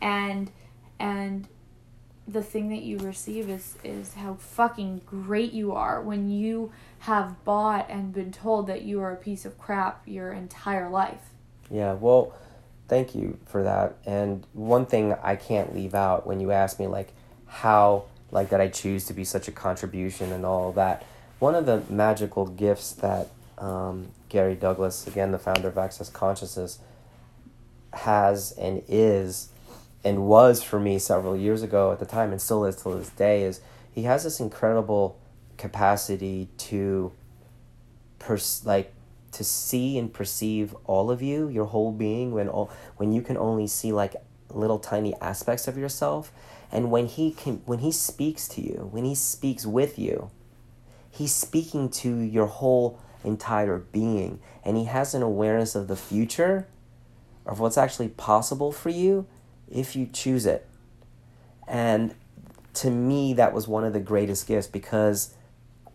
and 0.00 0.50
and 0.98 1.48
the 2.26 2.42
thing 2.42 2.68
that 2.68 2.82
you 2.82 2.98
receive 2.98 3.48
is 3.48 3.76
is 3.84 4.14
how 4.14 4.34
fucking 4.34 5.02
great 5.06 5.52
you 5.52 5.72
are 5.72 6.02
when 6.02 6.30
you 6.30 6.72
have 7.00 7.44
bought 7.44 7.88
and 7.88 8.12
been 8.12 8.32
told 8.32 8.66
that 8.66 8.82
you 8.82 9.00
are 9.00 9.12
a 9.12 9.16
piece 9.16 9.44
of 9.44 9.58
crap 9.58 10.02
your 10.06 10.32
entire 10.32 10.88
life. 10.88 11.30
Yeah. 11.70 11.94
Well. 11.94 12.34
Thank 12.88 13.14
you 13.14 13.38
for 13.46 13.62
that. 13.62 13.98
And 14.04 14.44
one 14.52 14.84
thing 14.84 15.14
I 15.22 15.36
can't 15.36 15.72
leave 15.72 15.94
out 15.94 16.26
when 16.26 16.40
you 16.40 16.50
ask 16.50 16.80
me, 16.80 16.88
like, 16.88 17.12
how 17.50 18.04
like 18.30 18.50
that 18.50 18.60
I 18.60 18.68
choose 18.68 19.04
to 19.06 19.12
be 19.12 19.24
such 19.24 19.48
a 19.48 19.52
contribution 19.52 20.32
and 20.32 20.46
all 20.46 20.72
that. 20.72 21.04
One 21.40 21.54
of 21.54 21.66
the 21.66 21.82
magical 21.90 22.46
gifts 22.46 22.92
that 22.92 23.28
um, 23.58 24.08
Gary 24.28 24.54
Douglas, 24.54 25.06
again 25.06 25.32
the 25.32 25.38
founder 25.38 25.68
of 25.68 25.76
Access 25.76 26.08
Consciousness, 26.08 26.78
has 27.92 28.52
and 28.52 28.82
is 28.88 29.48
and 30.04 30.26
was 30.26 30.62
for 30.62 30.78
me 30.78 30.98
several 30.98 31.36
years 31.36 31.62
ago 31.62 31.92
at 31.92 31.98
the 31.98 32.06
time 32.06 32.30
and 32.30 32.40
still 32.40 32.64
is 32.64 32.76
till 32.76 32.96
this 32.96 33.10
day 33.10 33.42
is 33.42 33.60
he 33.92 34.04
has 34.04 34.22
this 34.22 34.38
incredible 34.38 35.18
capacity 35.56 36.48
to 36.56 37.12
pers- 38.20 38.64
like 38.64 38.94
to 39.32 39.42
see 39.42 39.98
and 39.98 40.14
perceive 40.14 40.74
all 40.84 41.10
of 41.10 41.20
you 41.20 41.48
your 41.48 41.66
whole 41.66 41.90
being 41.90 42.32
when 42.32 42.48
all 42.48 42.70
when 42.96 43.12
you 43.12 43.20
can 43.20 43.36
only 43.36 43.66
see 43.66 43.92
like 43.92 44.14
little 44.50 44.78
tiny 44.78 45.14
aspects 45.20 45.66
of 45.66 45.76
yourself 45.76 46.32
and 46.72 46.90
when 46.90 47.06
he 47.06 47.32
can 47.32 47.62
when 47.66 47.80
he 47.80 47.92
speaks 47.92 48.46
to 48.48 48.60
you 48.60 48.88
when 48.92 49.04
he 49.04 49.14
speaks 49.14 49.66
with 49.66 49.98
you 49.98 50.30
he's 51.10 51.34
speaking 51.34 51.88
to 51.88 52.20
your 52.20 52.46
whole 52.46 52.98
entire 53.24 53.78
being. 53.78 54.40
And 54.64 54.76
he 54.76 54.84
has 54.84 55.14
an 55.14 55.22
awareness 55.22 55.74
of 55.74 55.88
the 55.88 55.96
future 55.96 56.66
of 57.46 57.60
what's 57.60 57.78
actually 57.78 58.08
possible 58.08 58.72
for 58.72 58.90
you 58.90 59.26
if 59.70 59.96
you 59.96 60.08
choose 60.12 60.46
it. 60.46 60.66
And 61.66 62.14
to 62.74 62.90
me 62.90 63.34
that 63.34 63.52
was 63.52 63.66
one 63.66 63.84
of 63.84 63.92
the 63.92 64.00
greatest 64.00 64.46
gifts 64.46 64.66
because 64.66 65.34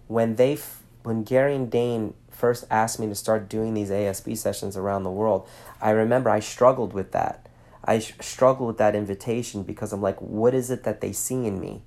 when 0.08 0.36
they 0.36 0.58
when 1.04 1.24
Gary 1.24 1.56
and 1.56 1.72
Dain 1.72 2.14
first 2.30 2.66
asked 2.70 3.00
me 3.00 3.08
to 3.08 3.16
start 3.16 3.48
doing 3.48 3.74
these 3.74 3.90
ASB 3.90 4.38
sessions 4.38 4.76
around 4.76 5.04
the 5.04 5.12
world 5.12 5.48
I 5.82 5.92
remember 5.92 6.30
I 6.30 6.42
struggled 6.42 6.92
with 6.92 7.14
that 7.14 7.45
I 7.86 8.00
sh- 8.00 8.14
struggled 8.20 8.68
with 8.68 8.78
that 8.80 8.96
invitation 8.96 9.64
because 9.64 9.94
I'm 9.94 10.02
like 10.02 10.20
what 10.22 10.54
is 10.54 10.70
it 10.72 10.84
that 10.84 11.02
they 11.02 11.12
see 11.14 11.46
in 11.46 11.60
me 11.60 11.84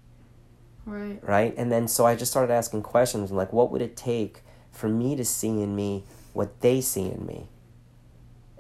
Right. 0.87 1.21
right? 1.23 1.55
And 1.59 1.71
then 1.71 1.87
so 1.87 2.07
I 2.07 2.17
just 2.17 2.31
started 2.31 2.51
asking 2.53 2.83
questions 2.83 3.31
like, 3.31 3.53
what 3.53 3.71
would 3.71 3.83
it 3.83 3.95
take 3.95 4.41
for 4.73 4.89
me 4.89 5.17
to 5.17 5.25
see 5.25 5.61
in 5.63 5.77
me 5.77 6.05
what 6.33 6.61
they 6.63 6.81
see 6.81 7.11
in 7.11 7.27
me? 7.27 7.49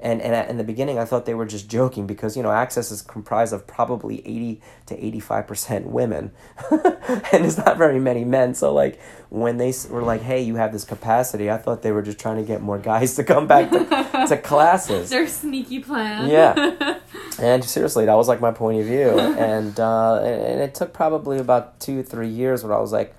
And 0.00 0.22
and 0.22 0.48
in 0.48 0.58
the 0.58 0.64
beginning, 0.64 0.98
I 0.98 1.04
thought 1.04 1.26
they 1.26 1.34
were 1.34 1.46
just 1.46 1.68
joking 1.68 2.06
because 2.06 2.36
you 2.36 2.42
know 2.42 2.52
Access 2.52 2.92
is 2.92 3.02
comprised 3.02 3.52
of 3.52 3.66
probably 3.66 4.20
eighty 4.20 4.60
to 4.86 5.04
eighty 5.04 5.18
five 5.18 5.46
percent 5.48 5.88
women, 5.88 6.30
and 6.70 7.44
it's 7.44 7.56
not 7.56 7.76
very 7.76 7.98
many 7.98 8.24
men. 8.24 8.54
So 8.54 8.72
like 8.72 9.00
when 9.28 9.56
they 9.56 9.74
were 9.90 10.02
like, 10.02 10.22
"Hey, 10.22 10.40
you 10.42 10.54
have 10.54 10.72
this 10.72 10.84
capacity," 10.84 11.50
I 11.50 11.56
thought 11.58 11.82
they 11.82 11.90
were 11.90 12.02
just 12.02 12.20
trying 12.20 12.36
to 12.36 12.44
get 12.44 12.62
more 12.62 12.78
guys 12.78 13.16
to 13.16 13.24
come 13.24 13.48
back 13.48 13.70
to, 13.72 14.26
to 14.28 14.38
classes. 14.42 15.10
Their 15.10 15.26
sneaky 15.26 15.80
plan. 15.80 16.28
Yeah. 16.28 16.98
And 17.40 17.64
seriously, 17.64 18.04
that 18.04 18.14
was 18.14 18.26
like 18.26 18.40
my 18.40 18.50
point 18.50 18.80
of 18.80 18.86
view. 18.86 19.16
And 19.16 19.78
uh, 19.78 20.16
and 20.16 20.42
and 20.42 20.60
it 20.60 20.74
took 20.74 20.92
probably 20.92 21.38
about 21.38 21.78
two, 21.78 22.02
three 22.02 22.28
years 22.28 22.64
where 22.64 22.74
I 22.74 22.80
was 22.80 22.90
like, 22.90 23.14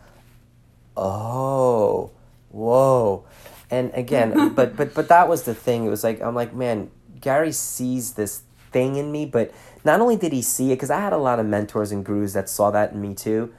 oh, 0.98 2.12
whoa. 2.50 3.24
And 3.72 3.92
again, 3.94 4.54
but 4.56 4.76
but 4.76 4.94
but 4.94 5.08
that 5.10 5.28
was 5.30 5.44
the 5.44 5.54
thing. 5.54 5.86
It 5.86 5.90
was 5.90 6.04
like 6.04 6.22
I'm 6.22 6.36
like, 6.36 6.54
man, 6.54 6.90
Gary 7.22 7.52
sees 7.52 8.14
this 8.14 8.42
thing 8.72 8.96
in 8.96 9.12
me, 9.12 9.26
but 9.26 9.54
not 9.84 10.02
only 10.02 10.16
did 10.16 10.34
he 10.34 10.42
see 10.42 10.72
it, 10.72 10.76
because 10.76 10.90
I 10.92 11.00
had 11.00 11.14
a 11.14 11.18
lot 11.18 11.40
of 11.40 11.46
mentors 11.46 11.92
and 11.92 12.04
gurus 12.04 12.34
that 12.34 12.50
saw 12.50 12.72
that 12.72 12.94
in 12.94 13.02
me 13.02 13.14
too, 13.14 13.54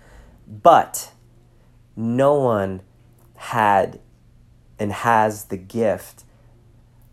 but 0.47 1.13
no 1.97 2.35
one 2.35 2.83
had 3.37 4.01
and 4.79 4.93
has 4.93 5.45
the 5.45 5.57
gift 5.57 6.25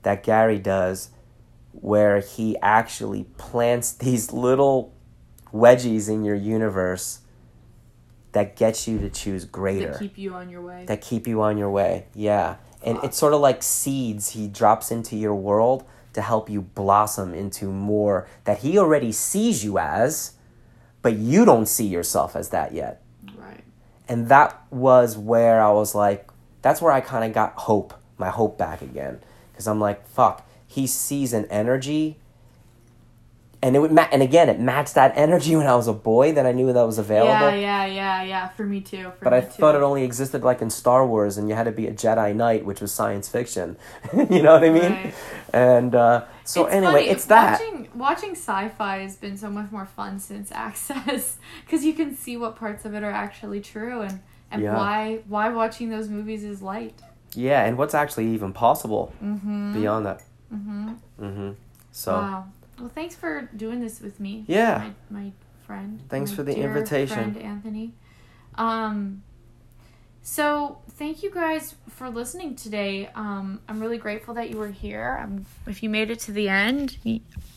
that 0.04 0.24
Gary 0.24 0.60
does 0.60 1.10
where 1.72 2.20
he 2.20 2.58
actually 2.62 3.26
plants 3.38 3.92
these 3.94 4.32
little 4.34 4.94
wedgies 5.54 6.10
in 6.10 6.24
your 6.24 6.36
universe 6.36 7.20
that 8.32 8.56
gets 8.56 8.88
you 8.88 9.00
to 9.00 9.10
choose 9.10 9.46
greater 9.46 9.94
To 9.94 10.00
keep 10.00 10.18
you 10.18 10.34
on 10.34 10.50
your 10.50 10.62
way. 10.62 10.86
that 10.88 11.02
keep 11.02 11.28
you 11.28 11.42
on 11.42 11.58
your 11.58 11.70
way. 11.70 12.06
Yeah. 12.14 12.56
And 12.84 13.00
it's 13.04 13.18
sort 13.18 13.34
of 13.34 13.42
like 13.42 13.64
seeds 13.64 14.32
he 14.32 14.48
drops 14.48 14.92
into 14.92 15.16
your 15.16 15.36
world 15.36 15.84
to 16.14 16.22
help 16.22 16.50
you 16.50 16.62
blossom 16.62 17.34
into 17.34 17.72
more 17.72 18.28
that 18.46 18.60
he 18.60 18.78
already 18.78 19.12
sees 19.12 19.64
you 19.64 19.78
as, 19.78 20.34
but 21.02 21.16
you 21.16 21.46
don't 21.46 21.68
see 21.68 21.86
yourself 21.86 22.36
as 22.36 22.50
that 22.50 22.74
yet. 22.74 23.02
right. 23.38 23.64
And 24.08 24.30
that 24.30 24.62
was 24.72 25.18
where 25.18 25.62
I 25.62 25.72
was 25.72 25.94
like, 25.94 26.30
that's 26.62 26.82
where 26.82 26.92
I 26.92 27.02
kind 27.02 27.24
of 27.24 27.34
got 27.34 27.54
hope, 27.54 27.94
my 28.18 28.30
hope 28.30 28.58
back 28.58 28.82
again. 28.82 29.20
Because 29.52 29.68
I'm 29.68 29.80
like, 29.80 30.08
fuck, 30.08 30.48
he 30.66 30.88
sees 30.88 31.34
an 31.34 31.46
energy. 31.46 32.18
And 33.60 33.76
it 33.76 33.80
would 33.80 33.92
ma- 33.92 34.08
and 34.12 34.22
again, 34.22 34.50
it 34.50 34.60
matched 34.60 34.94
that 34.94 35.14
energy 35.16 35.56
when 35.56 35.66
I 35.66 35.76
was 35.76 35.88
a 35.88 35.94
boy 35.94 36.32
that 36.34 36.46
I 36.46 36.52
knew 36.52 36.72
that 36.72 36.84
was 36.86 37.00
available. 37.00 37.32
Yeah, 37.50 37.56
yeah, 37.56 37.86
yeah, 37.88 38.22
yeah. 38.24 38.48
For 38.50 38.64
me 38.64 38.82
too. 38.82 39.12
For 39.18 39.24
But 39.26 39.32
me 39.34 39.38
I 39.38 39.42
too. 39.42 39.48
thought 39.54 39.74
it 39.74 39.82
only 39.82 40.04
existed 40.04 40.44
like 40.44 40.62
in 40.62 40.70
Star 40.70 41.06
Wars, 41.08 41.38
and 41.40 41.50
you 41.50 41.56
had 41.56 41.64
to 41.64 41.72
be 41.72 41.88
a 41.88 41.92
Jedi 41.92 42.36
Knight, 42.36 42.66
which 42.66 42.82
was 42.82 42.94
science 42.94 43.28
fiction. 43.28 43.76
you 44.16 44.44
know 44.44 44.54
what 44.54 44.64
I 44.64 44.70
mean? 44.70 44.92
Right. 44.92 45.14
And 45.54 45.96
uh, 45.96 46.26
so 46.44 46.66
It's 46.66 46.76
anyway, 46.76 46.92
funny, 46.94 47.10
it's 47.10 47.26
that. 47.26 47.60
Watching, 47.60 47.88
watching 47.96 48.32
sci-fi 48.36 48.98
has 49.00 49.16
been 49.16 49.38
so 49.38 49.50
much 49.50 49.72
more 49.72 49.86
fun 49.88 50.20
since 50.20 50.52
Access, 50.68 51.38
because 51.66 51.84
you 51.84 51.94
can 51.94 52.16
see 52.16 52.38
what 52.38 52.58
parts 52.58 52.86
of 52.86 52.94
it 52.94 53.02
are 53.04 53.12
actually 53.12 53.62
true 53.62 54.02
and 54.02 54.20
and 54.52 54.62
Yeah. 54.62 54.76
why 54.78 55.20
why 55.28 55.50
watching 55.50 55.90
those 55.90 56.10
movies 56.10 56.44
is 56.44 56.62
light. 56.62 57.02
Yeah, 57.34 57.66
and 57.66 57.76
what's 57.76 57.96
actually 57.96 58.28
even 58.36 58.54
possible 58.54 59.14
Mm-hmm. 59.24 59.74
beyond 59.74 60.06
that. 60.06 60.22
Mm-hmm. 60.54 60.90
hmm 61.18 61.52
So 61.92 62.12
Wow. 62.14 62.46
Well, 62.80 62.90
thanks 62.90 63.16
for 63.16 63.50
doing 63.56 63.80
this 63.80 64.00
with 64.02 64.20
me. 64.20 64.46
Yeah. 64.48 64.92
My, 65.10 65.22
my 65.22 65.32
friend. 65.66 66.02
Thanks 66.10 66.32
my 66.32 66.38
for 66.38 66.44
the 66.44 66.56
invitation. 66.56 67.34
Friend 67.34 67.38
Anthony. 67.38 67.94
Um. 68.56 69.24
So 70.30 70.80
thank 70.90 71.24
you 71.24 71.32
guys 71.32 71.76
for 71.88 72.10
listening 72.10 72.58
today. 72.58 73.10
Um, 73.16 73.62
I'm 73.70 73.80
really 73.80 73.98
grateful 73.98 74.34
that 74.34 74.50
you 74.50 74.58
were 74.58 74.68
here. 74.68 75.20
Um, 75.24 75.46
if 75.68 75.82
you 75.82 75.90
made 75.90 76.12
it 76.12 76.20
to 76.22 76.34
the 76.34 76.50
end, 76.50 76.98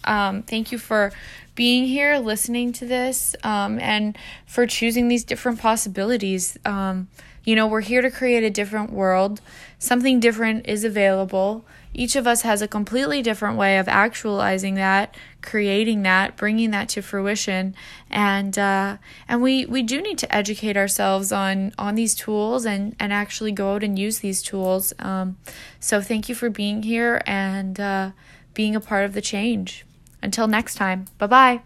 um, 0.05 0.45
thank 0.45 0.71
you 0.71 0.79
for 0.79 1.11
being 1.57 1.87
here, 1.87 2.19
listening 2.19 2.73
to 2.75 2.87
this, 2.87 3.35
um, 3.43 3.81
and 3.81 4.17
for 4.47 4.69
choosing 4.69 5.09
these 5.09 5.25
different 5.25 5.59
possibilities. 5.59 6.57
Um, 6.65 7.09
you 7.43 7.57
know, 7.57 7.67
we're 7.67 7.81
here 7.81 8.03
to 8.03 8.11
create 8.11 8.45
a 8.45 8.51
different 8.51 8.93
world. 8.93 9.41
Something 9.81 10.21
different 10.21 10.69
is 10.69 10.85
available. 10.85 11.65
Each 11.93 12.15
of 12.17 12.27
us 12.27 12.43
has 12.43 12.63
a 12.63 12.69
completely 12.69 13.21
different 13.23 13.57
way 13.57 13.79
of 13.79 13.89
actualizing 13.89 14.75
that, 14.77 15.17
creating 15.43 16.03
that, 16.03 16.37
bringing 16.37 16.71
that 16.71 16.89
to 16.91 17.03
fruition, 17.03 17.75
and 18.09 18.57
uh, 18.59 18.99
and 19.29 19.43
we 19.43 19.67
we 19.67 19.83
do 19.83 20.01
need 20.01 20.19
to 20.19 20.35
educate 20.35 20.77
ourselves 20.77 21.33
on 21.33 21.73
on 21.77 21.97
these 21.97 22.15
tools 22.15 22.65
and 22.65 22.95
and 23.01 23.13
actually 23.13 23.53
go 23.53 23.75
out 23.75 23.83
and 23.83 23.99
use 23.99 24.21
these 24.21 24.43
tools. 24.43 24.93
Um, 24.99 25.37
so 25.81 26.01
thank 26.01 26.29
you 26.29 26.35
for 26.35 26.49
being 26.49 26.83
here 26.85 27.23
and 27.27 27.79
uh, 27.81 28.11
being 28.55 28.77
a 28.77 28.81
part 28.81 29.05
of 29.05 29.13
the 29.13 29.23
change. 29.23 29.85
Until 30.23 30.47
next 30.47 30.75
time, 30.77 31.07
bye 31.19 31.27
bye. 31.27 31.63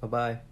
bye 0.00 0.08
bye. 0.08 0.43